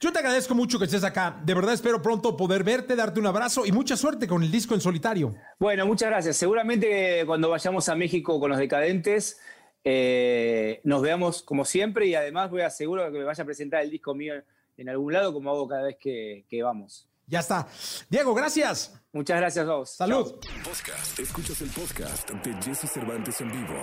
Yo 0.01 0.13
te 0.13 0.19
agradezco 0.19 0.55
mucho 0.55 0.79
que 0.79 0.87
estés 0.87 1.05
acá. 1.05 1.41
De 1.45 1.55
verdad 1.55 1.75
espero 1.75 2.01
pronto 2.01 2.37
poder 2.37 2.65
verte, 2.65 2.97
darte 2.97 3.21
un 3.21 3.27
abrazo 3.27 3.67
y 3.67 3.73
mucha 3.73 3.97
suerte 3.97 4.27
con 4.27 4.43
el 4.43 4.51
disco 4.51 4.75
en 4.75 4.81
solitario. 4.81 5.35
Bueno, 5.59 5.87
muchas 5.87 6.11
gracias. 6.11 6.37
Seguramente 6.37 7.25
cuando 7.27 7.51
vayamos 7.51 7.89
a 7.89 7.95
México 7.95 8.39
con 8.41 8.51
los 8.51 8.59
decadentes, 8.59 9.41
eh, 9.85 10.81
nos 10.85 11.03
veamos 11.03 11.43
como 11.43 11.65
siempre 11.65 12.07
y 12.07 12.15
además 12.15 12.51
voy 12.51 12.63
a 12.63 12.71
seguro 12.71 13.05
que 13.13 13.19
me 13.19 13.25
vaya 13.25 13.43
a 13.43 13.47
presentar 13.47 13.83
el 13.83 13.91
disco 13.91 14.15
mío 14.15 14.35
en 14.77 14.89
algún 14.89 15.13
lado 15.13 15.33
como 15.33 15.51
hago 15.51 15.69
cada 15.69 15.83
vez 15.83 15.97
que, 15.99 16.45
que 16.49 16.63
vamos. 16.63 17.09
Ya 17.27 17.41
está. 17.41 17.69
Diego, 18.09 18.35
gracias. 18.35 18.98
Muchas 19.13 19.39
gracias 19.39 19.67
a 19.67 19.75
vos. 19.75 19.91
Salud. 19.91 20.35
Podcast. 20.63 21.19
Escuchas 21.19 21.63
el 21.63 21.71
podcast 21.71 22.31
de 22.31 22.53
Jesse 22.63 22.91
Cervantes 22.91 23.41
en 23.41 23.51
vivo. 23.51 23.75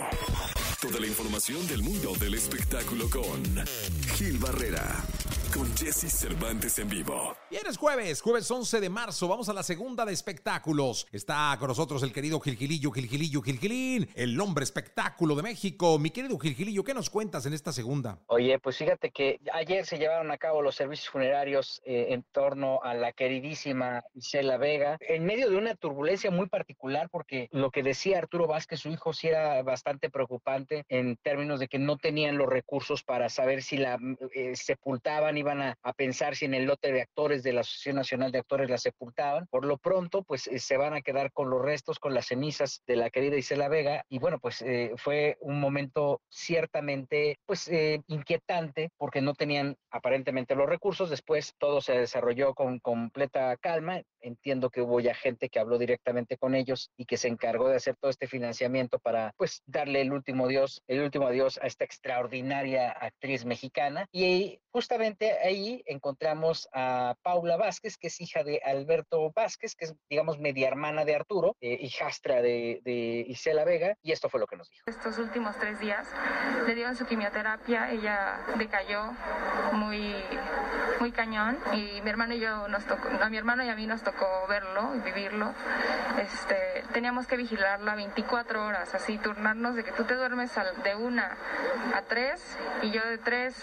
Toda 0.79 0.99
la 0.99 1.07
información 1.07 1.67
del 1.67 1.81
mundo 1.81 2.13
del 2.19 2.35
espectáculo 2.35 3.09
con 3.09 3.43
Gil 4.15 4.37
Barrera. 4.37 5.03
Con 5.55 5.73
Jesse 5.77 6.11
Cervantes 6.11 6.79
en 6.79 6.89
vivo. 6.89 7.33
Bien, 7.49 7.63
es 7.65 7.77
jueves, 7.77 8.21
jueves 8.21 8.51
11 8.51 8.81
de 8.81 8.89
marzo. 8.89 9.29
Vamos 9.29 9.47
a 9.47 9.53
la 9.53 9.63
segunda 9.63 10.03
de 10.03 10.11
espectáculos. 10.11 11.07
Está 11.13 11.55
con 11.57 11.69
nosotros 11.69 12.03
el 12.03 12.11
querido 12.11 12.41
Gilgilillo, 12.41 12.91
Gilgilillo, 12.91 13.41
Gilgilín, 13.41 14.09
el 14.15 14.37
hombre 14.41 14.65
espectáculo 14.65 15.33
de 15.33 15.43
México. 15.43 15.97
Mi 15.97 16.09
querido 16.09 16.37
Gilgilillo, 16.37 16.83
¿qué 16.83 16.93
nos 16.93 17.09
cuentas 17.09 17.45
en 17.45 17.53
esta 17.53 17.71
segunda? 17.71 18.19
Oye, 18.27 18.59
pues 18.59 18.77
fíjate 18.77 19.11
que 19.11 19.39
ayer 19.53 19.85
se 19.85 19.97
llevaron 19.97 20.29
a 20.31 20.37
cabo 20.37 20.61
los 20.61 20.75
servicios 20.75 21.07
funerarios 21.07 21.81
eh, 21.85 22.07
en 22.09 22.23
torno 22.23 22.81
a 22.83 22.93
la 22.93 23.13
queridísima 23.13 24.03
Isela 24.13 24.57
Vega, 24.57 24.97
en 24.99 25.23
medio 25.23 25.49
de 25.49 25.55
una 25.55 25.75
turbulencia 25.75 26.31
muy 26.31 26.49
particular, 26.49 27.07
porque 27.09 27.47
lo 27.53 27.71
que 27.71 27.81
decía 27.81 28.17
Arturo 28.17 28.45
Vázquez, 28.45 28.81
su 28.81 28.89
hijo, 28.89 29.13
sí 29.13 29.29
era 29.29 29.63
bastante 29.63 30.09
preocupante 30.09 30.83
en 30.89 31.15
términos 31.15 31.61
de 31.61 31.69
que 31.69 31.79
no 31.79 31.95
tenían 31.95 32.37
los 32.37 32.49
recursos 32.49 33.03
para 33.03 33.29
saber 33.29 33.63
si 33.63 33.77
la 33.77 33.97
eh, 34.33 34.57
sepultaban, 34.57 35.37
iban 35.45 35.61
a, 35.61 35.77
a 35.83 35.93
pensar 35.93 36.35
si 36.35 36.45
en 36.45 36.55
el 36.55 36.65
lote 36.65 36.91
de 36.91 37.01
actores 37.01 37.43
de 37.43 37.53
la 37.53 37.61
Asociación 37.61 37.97
Nacional 37.97 38.31
de 38.31 38.39
Actores 38.39 38.69
la 38.69 38.77
sepultaban. 38.77 39.45
Por 39.47 39.65
lo 39.65 39.77
pronto, 39.77 40.23
pues 40.23 40.47
eh, 40.47 40.59
se 40.59 40.77
van 40.77 40.93
a 40.93 41.01
quedar 41.01 41.31
con 41.31 41.49
los 41.49 41.61
restos, 41.61 41.99
con 41.99 42.13
las 42.13 42.27
cenizas 42.27 42.81
de 42.87 42.95
la 42.95 43.09
querida 43.09 43.37
Isela 43.37 43.67
Vega, 43.67 44.03
y 44.09 44.17
bueno, 44.19 44.39
pues 44.39 44.61
eh, 44.61 44.91
fue 44.97 45.37
un 45.39 45.59
momento 45.59 46.21
ciertamente, 46.29 47.37
pues, 47.45 47.67
eh, 47.67 48.01
inquietante, 48.07 48.89
porque 48.97 49.21
no 49.21 49.33
tenían 49.33 49.75
aparentemente 49.91 50.55
los 50.55 50.67
recursos. 50.67 51.09
Después 51.09 51.53
todo 51.59 51.81
se 51.81 51.93
desarrolló 51.93 52.53
con 52.53 52.79
completa 52.79 53.55
calma. 53.57 54.01
Entiendo 54.19 54.71
que 54.71 54.81
hubo 54.81 54.99
ya 54.99 55.13
gente 55.13 55.49
que 55.49 55.59
habló 55.59 55.77
directamente 55.77 56.37
con 56.37 56.55
ellos 56.55 56.89
y 56.97 57.05
que 57.05 57.17
se 57.17 57.27
encargó 57.27 57.69
de 57.69 57.75
hacer 57.75 57.95
todo 58.01 58.09
este 58.09 58.27
financiamiento 58.27 58.97
para, 58.97 59.31
pues, 59.37 59.61
darle 59.67 60.01
el 60.01 60.11
último 60.11 60.45
adiós, 60.45 60.81
el 60.87 61.01
último 61.01 61.27
adiós 61.27 61.59
a 61.61 61.67
esta 61.67 61.85
extraordinaria 61.85 62.89
actriz 62.89 63.45
mexicana. 63.45 64.07
Y 64.11 64.59
justamente 64.71 65.34
ahí 65.43 65.83
encontramos 65.85 66.67
a 66.73 67.15
Paula 67.23 67.57
Vázquez, 67.57 67.97
que 67.97 68.07
es 68.07 68.21
hija 68.21 68.43
de 68.43 68.61
Alberto 68.63 69.31
Vázquez, 69.31 69.75
que 69.75 69.85
es, 69.85 69.95
digamos, 70.09 70.39
media 70.39 70.67
hermana 70.67 71.05
de 71.05 71.15
Arturo, 71.15 71.55
eh, 71.61 71.77
hijastra 71.81 72.41
de, 72.41 72.81
de 72.83 73.25
Isela 73.27 73.65
Vega, 73.65 73.97
y 74.01 74.11
esto 74.11 74.29
fue 74.29 74.39
lo 74.39 74.47
que 74.47 74.57
nos 74.57 74.69
dijo. 74.69 74.83
Estos 74.87 75.17
últimos 75.17 75.57
tres 75.57 75.79
días 75.79 76.07
le 76.65 76.75
dieron 76.75 76.95
su 76.95 77.05
quimioterapia, 77.05 77.91
ella 77.91 78.39
decayó 78.57 79.11
muy, 79.73 80.15
muy 80.99 81.11
cañón 81.11 81.57
y 81.73 82.01
mi 82.01 82.09
hermano 82.09 82.33
y 82.33 82.39
yo 82.39 82.67
nos 82.67 82.85
tocó, 82.85 83.09
a 83.21 83.29
mi 83.29 83.37
hermano 83.37 83.63
y 83.63 83.69
a 83.69 83.75
mí 83.75 83.87
nos 83.87 84.01
tocó 84.03 84.25
verlo 84.47 84.95
y 84.95 84.99
vivirlo. 84.99 85.53
Este, 86.19 86.83
teníamos 86.93 87.27
que 87.27 87.37
vigilarla 87.37 87.95
24 87.95 88.65
horas, 88.65 88.93
así 88.95 89.17
turnarnos 89.17 89.75
de 89.75 89.83
que 89.83 89.91
tú 89.91 90.03
te 90.03 90.15
duermes 90.15 90.51
de 90.83 90.95
una 90.95 91.35
a 91.93 92.01
tres 92.03 92.57
y 92.81 92.91
yo 92.91 93.01
de 93.05 93.17
tres 93.17 93.55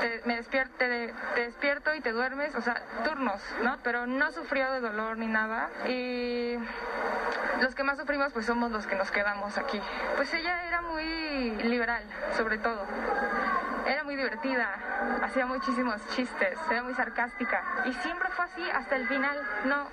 te, 0.00 0.22
me 0.24 0.36
despierto, 0.36 0.74
te, 0.78 1.14
te 1.34 1.40
despierto 1.40 1.94
y 1.94 2.00
te 2.00 2.12
duermes, 2.12 2.54
o 2.54 2.60
sea, 2.60 2.82
turnos, 3.04 3.40
¿no? 3.62 3.76
Pero 3.82 4.06
no 4.06 4.30
sufrió 4.32 4.70
de 4.72 4.80
dolor 4.80 5.18
ni 5.18 5.26
nada 5.26 5.68
y 5.86 6.56
los 7.60 7.74
que 7.74 7.82
más 7.82 7.98
sufrimos 7.98 8.32
pues 8.32 8.46
somos 8.46 8.70
los 8.70 8.86
que 8.86 8.94
nos 8.94 9.10
quedamos 9.10 9.58
aquí. 9.58 9.80
Pues 10.16 10.32
ella 10.34 10.66
era 10.66 10.82
muy 10.82 11.50
liberal, 11.64 12.02
sobre 12.36 12.58
todo. 12.58 12.84
Era 13.88 14.04
muy 14.04 14.16
divertida, 14.16 15.18
hacía 15.22 15.46
muchísimos 15.46 16.02
chistes, 16.14 16.58
era 16.70 16.82
muy 16.82 16.94
sarcástica 16.94 17.84
y 17.86 17.92
siempre 17.94 18.28
fue 18.28 18.44
así 18.44 18.62
hasta 18.70 18.96
el 18.96 19.08
final. 19.08 19.38
No, 19.64 19.88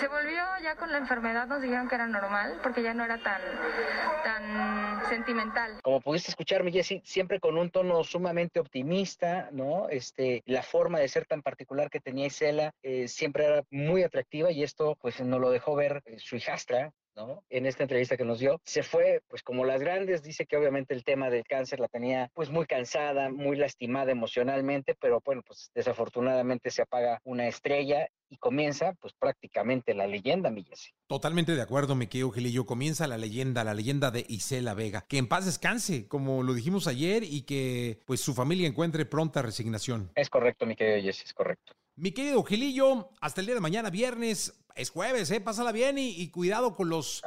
se 0.00 0.08
volvió 0.08 0.42
ya 0.62 0.76
con 0.76 0.90
la 0.90 0.96
enfermedad, 0.96 1.46
nos 1.46 1.60
dijeron 1.60 1.86
que 1.86 1.94
era 1.94 2.06
normal 2.06 2.58
porque 2.62 2.82
ya 2.82 2.94
no 2.94 3.04
era 3.04 3.18
tan, 3.18 3.42
tan 4.24 5.06
sentimental. 5.10 5.78
Como 5.82 6.00
pudiste 6.00 6.30
escuchar, 6.30 6.64
mi 6.64 6.72
Jessy, 6.72 7.02
siempre 7.04 7.38
con 7.38 7.58
un 7.58 7.70
tono 7.70 8.02
sumamente 8.02 8.60
optimista, 8.60 9.50
¿no? 9.52 9.90
Este, 9.90 10.42
la 10.46 10.62
forma 10.62 10.98
de 10.98 11.08
ser 11.08 11.26
tan 11.26 11.42
particular 11.42 11.90
que 11.90 12.00
tenía 12.00 12.26
Isela 12.26 12.72
eh, 12.82 13.08
siempre 13.08 13.44
era 13.44 13.62
muy 13.70 14.02
atractiva 14.04 14.50
y 14.52 14.62
esto, 14.62 14.96
pues, 15.02 15.20
nos 15.20 15.38
lo 15.38 15.50
dejó 15.50 15.74
ver 15.74 16.02
eh, 16.06 16.16
su 16.18 16.36
hijastra, 16.36 16.92
¿no? 17.16 17.44
En 17.50 17.66
esta 17.66 17.82
entrevista 17.84 18.16
que 18.16 18.24
nos 18.24 18.38
dio, 18.38 18.60
se 18.64 18.82
fue, 18.82 19.22
pues 19.28 19.42
como 19.42 19.64
las 19.64 19.80
grandes, 19.80 20.22
dice 20.22 20.46
que 20.46 20.56
obviamente 20.56 20.94
el 20.94 21.04
tema 21.04 21.30
del 21.30 21.44
cáncer 21.44 21.80
la 21.80 21.88
tenía 21.88 22.30
pues 22.34 22.50
muy 22.50 22.66
cansada, 22.66 23.30
muy 23.30 23.56
lastimada 23.56 24.12
emocionalmente, 24.12 24.94
pero 25.00 25.20
bueno, 25.24 25.42
pues 25.46 25.70
desafortunadamente 25.74 26.70
se 26.70 26.82
apaga 26.82 27.20
una 27.24 27.46
estrella 27.48 28.08
y 28.28 28.36
comienza 28.38 28.94
pues 29.00 29.12
prácticamente 29.18 29.94
la 29.94 30.06
leyenda, 30.06 30.50
mi 30.50 30.64
Jessy. 30.64 30.90
Totalmente 31.06 31.54
de 31.54 31.62
acuerdo, 31.62 31.94
mi 31.94 32.06
querido 32.06 32.30
Gilillo. 32.30 32.66
Comienza 32.66 33.06
la 33.06 33.18
leyenda, 33.18 33.64
la 33.64 33.74
leyenda 33.74 34.10
de 34.10 34.24
Isela 34.28 34.74
Vega. 34.74 35.04
Que 35.08 35.18
en 35.18 35.28
paz 35.28 35.44
descanse, 35.44 36.08
como 36.08 36.42
lo 36.42 36.54
dijimos 36.54 36.86
ayer, 36.86 37.22
y 37.22 37.42
que 37.42 38.00
pues 38.06 38.20
su 38.20 38.34
familia 38.34 38.66
encuentre 38.66 39.04
pronta 39.04 39.42
resignación. 39.42 40.10
Es 40.14 40.30
correcto, 40.30 40.66
mi 40.66 40.74
querido 40.76 41.00
Jessy, 41.00 41.24
es 41.24 41.34
correcto. 41.34 41.74
Mi 41.96 42.10
querido 42.10 42.42
Gilillo, 42.42 43.10
hasta 43.20 43.40
el 43.40 43.46
día 43.46 43.54
de 43.54 43.60
mañana, 43.60 43.88
viernes, 43.88 44.52
es 44.74 44.90
jueves, 44.90 45.30
¿eh? 45.30 45.40
Pásala 45.40 45.70
bien 45.70 45.96
y, 45.96 46.08
y 46.10 46.28
cuidado 46.28 46.74
con 46.74 46.88
los, 46.88 47.22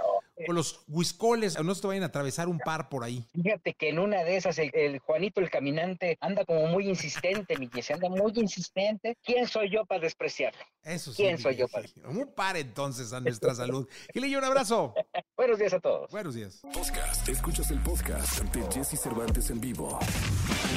con 0.46 0.56
los 0.56 0.82
huiscoles, 0.90 1.58
no 1.64 1.74
se 1.74 1.82
te 1.82 1.88
vayan 1.88 2.04
a 2.04 2.08
atravesar 2.08 2.50
un 2.50 2.60
par 2.60 2.90
por 2.90 3.06
ahí. 3.06 3.26
Fíjate 3.34 3.74
que 3.76 3.88
en 3.88 4.00
una 4.00 4.26
de 4.26 4.36
esas 4.36 4.60
el, 4.60 4.72
el 4.74 5.00
Juanito 5.00 5.40
el 5.40 5.50
caminante 5.50 6.18
anda 6.20 6.44
como 6.44 6.68
muy 6.68 6.90
insistente, 6.90 7.58
mi 7.58 7.70
Jessy, 7.74 7.94
anda 7.94 8.10
muy 8.10 8.34
insistente. 8.36 9.18
¿Quién 9.24 9.48
soy 9.48 9.70
yo 9.70 9.86
para 9.86 10.02
despreciarlo? 10.02 10.60
Eso 10.84 11.14
sí. 11.14 11.24
¿Quién 11.24 11.38
soy 11.38 11.56
yo 11.56 11.70
para 11.70 11.88
Un 12.10 12.34
par 12.36 12.58
entonces 12.58 13.14
a 13.14 13.22
nuestra 13.22 13.56
salud. 13.56 13.88
Gilillo, 14.14 14.40
un 14.40 14.46
abrazo. 14.46 14.94
Buenos 15.38 15.60
días 15.60 15.72
a 15.72 15.80
todos. 15.80 16.12
Buenos 16.12 16.36
días. 16.36 16.60
Podcast. 16.74 17.28
Escuchas 17.30 17.72
el 17.72 17.80
podcast 17.80 18.42
de 18.54 18.70
Jesse 18.70 19.00
Cervantes 19.00 19.50
en 19.50 19.62
vivo. 19.62 19.98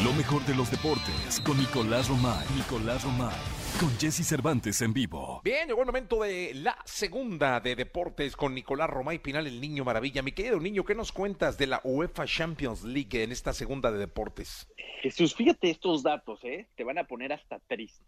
Lo 0.04 0.12
mejor 0.12 0.46
de 0.46 0.54
los 0.54 0.70
deportes 0.70 1.40
con 1.44 1.58
Nicolás 1.58 2.08
Romay. 2.08 2.46
Nicolás 2.56 3.02
Romay. 3.02 3.59
Con 3.78 3.90
Jesse 3.98 4.26
Cervantes 4.26 4.80
en 4.82 4.92
vivo. 4.92 5.40
Bien, 5.44 5.68
llegó 5.68 5.80
el 5.80 5.86
momento 5.86 6.22
de 6.22 6.52
la 6.54 6.76
segunda 6.84 7.60
de 7.60 7.76
deportes 7.76 8.36
con 8.36 8.54
Nicolás 8.54 8.90
Romay 8.90 9.18
Pinal, 9.18 9.46
el 9.46 9.60
niño 9.60 9.84
maravilla. 9.84 10.22
Mi 10.22 10.32
querido 10.32 10.58
niño, 10.58 10.84
¿qué 10.84 10.94
nos 10.94 11.12
cuentas 11.12 11.56
de 11.56 11.66
la 11.66 11.80
UEFA 11.84 12.26
Champions 12.26 12.82
League 12.82 13.22
en 13.22 13.32
esta 13.32 13.52
segunda 13.52 13.90
de 13.90 13.98
deportes? 13.98 14.68
Jesús, 15.02 15.34
fíjate 15.34 15.70
estos 15.70 16.02
datos, 16.02 16.40
¿eh? 16.44 16.68
Te 16.76 16.84
van 16.84 16.98
a 16.98 17.04
poner 17.04 17.32
hasta 17.32 17.58
triste. 17.60 18.04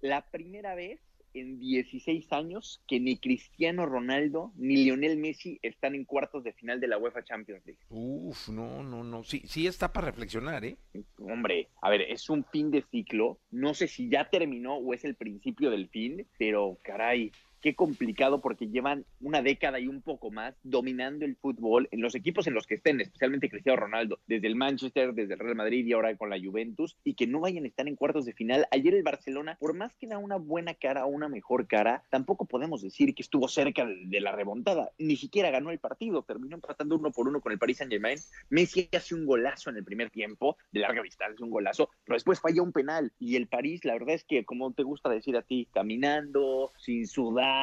La 0.00 0.22
primera 0.30 0.74
vez 0.74 1.00
en 1.40 1.58
16 1.58 2.32
años 2.32 2.82
que 2.86 3.00
ni 3.00 3.18
Cristiano 3.18 3.86
Ronaldo 3.86 4.52
ni 4.56 4.76
Lionel 4.84 5.18
Messi 5.18 5.58
están 5.62 5.94
en 5.94 6.04
cuartos 6.04 6.44
de 6.44 6.52
final 6.52 6.80
de 6.80 6.88
la 6.88 6.98
UEFA 6.98 7.24
Champions 7.24 7.64
League. 7.66 7.80
Uf, 7.90 8.48
no, 8.48 8.82
no, 8.82 9.04
no. 9.04 9.24
Sí, 9.24 9.42
sí 9.46 9.66
está 9.66 9.92
para 9.92 10.06
reflexionar, 10.06 10.64
¿eh? 10.64 10.76
Hombre, 11.18 11.68
a 11.80 11.90
ver, 11.90 12.02
es 12.02 12.28
un 12.30 12.44
fin 12.44 12.70
de 12.70 12.82
ciclo. 12.82 13.38
No 13.50 13.74
sé 13.74 13.88
si 13.88 14.08
ya 14.08 14.28
terminó 14.30 14.76
o 14.76 14.94
es 14.94 15.04
el 15.04 15.14
principio 15.14 15.70
del 15.70 15.88
fin, 15.88 16.26
pero 16.38 16.78
caray, 16.82 17.32
qué 17.66 17.74
complicado 17.74 18.40
porque 18.40 18.68
llevan 18.68 19.04
una 19.20 19.42
década 19.42 19.80
y 19.80 19.88
un 19.88 20.00
poco 20.00 20.30
más 20.30 20.54
dominando 20.62 21.24
el 21.24 21.34
fútbol 21.34 21.88
en 21.90 22.00
los 22.00 22.14
equipos 22.14 22.46
en 22.46 22.54
los 22.54 22.64
que 22.64 22.76
estén, 22.76 23.00
especialmente 23.00 23.50
Cristiano 23.50 23.74
Ronaldo, 23.74 24.20
desde 24.28 24.46
el 24.46 24.54
Manchester, 24.54 25.12
desde 25.14 25.34
el 25.34 25.40
Real 25.40 25.56
Madrid 25.56 25.84
y 25.84 25.92
ahora 25.92 26.16
con 26.16 26.30
la 26.30 26.38
Juventus, 26.38 26.96
y 27.02 27.14
que 27.14 27.26
no 27.26 27.40
vayan 27.40 27.64
a 27.64 27.66
estar 27.66 27.88
en 27.88 27.96
cuartos 27.96 28.24
de 28.24 28.34
final. 28.34 28.68
Ayer 28.70 28.94
el 28.94 29.02
Barcelona, 29.02 29.56
por 29.58 29.74
más 29.74 29.96
que 29.96 30.06
da 30.06 30.16
una 30.16 30.36
buena 30.36 30.74
cara 30.74 31.06
o 31.06 31.08
una 31.08 31.28
mejor 31.28 31.66
cara, 31.66 32.04
tampoco 32.08 32.44
podemos 32.44 32.82
decir 32.82 33.16
que 33.16 33.22
estuvo 33.22 33.48
cerca 33.48 33.84
de, 33.84 34.20
la 34.20 34.30
remontada. 34.30 34.92
Ni 34.98 35.16
siquiera 35.16 35.50
ganó 35.50 35.72
el 35.72 35.80
partido, 35.80 36.22
terminó 36.22 36.54
empatando 36.54 36.94
uno 36.94 37.10
por 37.10 37.26
uno 37.26 37.40
con 37.40 37.50
el 37.50 37.58
Paris 37.58 37.78
Saint 37.78 37.92
Germain. 37.92 38.20
Messi 38.48 38.88
hace 38.96 39.16
un 39.16 39.26
golazo 39.26 39.70
en 39.70 39.76
el 39.78 39.84
primer 39.84 40.10
tiempo, 40.10 40.56
de 40.70 40.78
larga 40.78 41.02
distancia, 41.02 41.44
un 41.44 41.50
golazo, 41.50 41.90
pero 42.04 42.14
después 42.14 42.38
falla 42.38 42.62
un 42.62 42.70
penal. 42.70 43.12
Y 43.18 43.34
el 43.34 43.48
París, 43.48 43.84
la 43.84 43.94
verdad 43.94 44.14
es 44.14 44.22
que, 44.22 44.44
como 44.44 44.72
te 44.72 44.84
gusta 44.84 45.08
decir 45.08 45.36
a 45.36 45.42
ti, 45.42 45.66
caminando, 45.74 46.70
sin 46.76 47.08
sudar, 47.08 47.55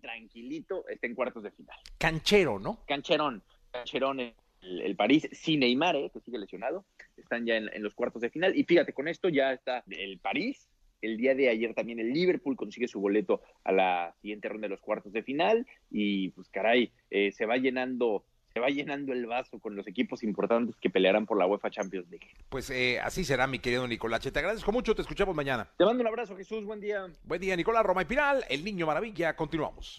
tranquilito, 0.00 0.86
está 0.88 1.06
en 1.06 1.14
cuartos 1.14 1.42
de 1.42 1.50
final. 1.50 1.76
Canchero, 1.98 2.58
¿no? 2.58 2.78
Cancherón, 2.86 3.42
cancherón 3.70 4.20
el, 4.20 4.34
el 4.62 4.96
París, 4.96 5.28
sin 5.32 5.60
Neymar, 5.60 5.96
eh, 5.96 6.10
que 6.12 6.20
sigue 6.20 6.38
lesionado, 6.38 6.84
están 7.16 7.46
ya 7.46 7.56
en, 7.56 7.70
en, 7.72 7.82
los 7.82 7.94
cuartos 7.94 8.22
de 8.22 8.30
final. 8.30 8.56
Y 8.56 8.64
fíjate, 8.64 8.92
con 8.92 9.08
esto 9.08 9.28
ya 9.28 9.52
está 9.52 9.84
el 9.88 10.18
París. 10.18 10.68
El 11.02 11.18
día 11.18 11.34
de 11.34 11.50
ayer 11.50 11.74
también 11.74 12.00
el 12.00 12.12
Liverpool 12.12 12.56
consigue 12.56 12.88
su 12.88 12.98
boleto 12.98 13.42
a 13.62 13.72
la 13.72 14.14
siguiente 14.22 14.48
ronda 14.48 14.66
de 14.66 14.70
los 14.70 14.80
cuartos 14.80 15.12
de 15.12 15.22
final. 15.22 15.66
Y 15.90 16.30
pues 16.30 16.48
caray, 16.48 16.92
eh, 17.10 17.30
se 17.32 17.44
va 17.44 17.58
llenando 17.58 18.24
se 18.54 18.60
va 18.60 18.68
llenando 18.68 19.12
el 19.12 19.26
vaso 19.26 19.58
con 19.58 19.74
los 19.74 19.84
equipos 19.88 20.22
importantes 20.22 20.76
que 20.80 20.88
pelearán 20.88 21.26
por 21.26 21.36
la 21.36 21.44
UEFA 21.44 21.70
Champions 21.70 22.08
League. 22.08 22.28
Pues 22.48 22.70
eh, 22.70 23.00
así 23.00 23.24
será, 23.24 23.48
mi 23.48 23.58
querido 23.58 23.86
Nicolache. 23.88 24.30
Te 24.30 24.38
agradezco 24.38 24.70
mucho, 24.70 24.94
te 24.94 25.02
escuchamos 25.02 25.34
mañana. 25.34 25.68
Te 25.76 25.84
mando 25.84 26.02
un 26.02 26.06
abrazo, 26.06 26.36
Jesús, 26.36 26.64
buen 26.64 26.80
día. 26.80 27.08
Buen 27.24 27.40
día, 27.40 27.56
Nicolás 27.56 27.84
Roma 27.84 28.02
y 28.02 28.04
Piral, 28.04 28.44
el 28.48 28.64
niño 28.64 28.86
maravilla. 28.86 29.34
Continuamos. 29.34 29.98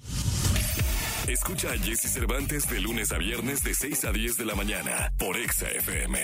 Escucha 1.28 1.72
a 1.72 1.78
Jesse 1.78 2.14
Cervantes 2.14 2.70
de 2.70 2.80
lunes 2.80 3.12
a 3.12 3.18
viernes 3.18 3.62
de 3.62 3.74
6 3.74 4.06
a 4.06 4.12
10 4.14 4.38
de 4.38 4.46
la 4.46 4.56
mañana 4.56 5.12
por 5.18 5.36
Exa 5.36 5.70
FM. 5.72 6.18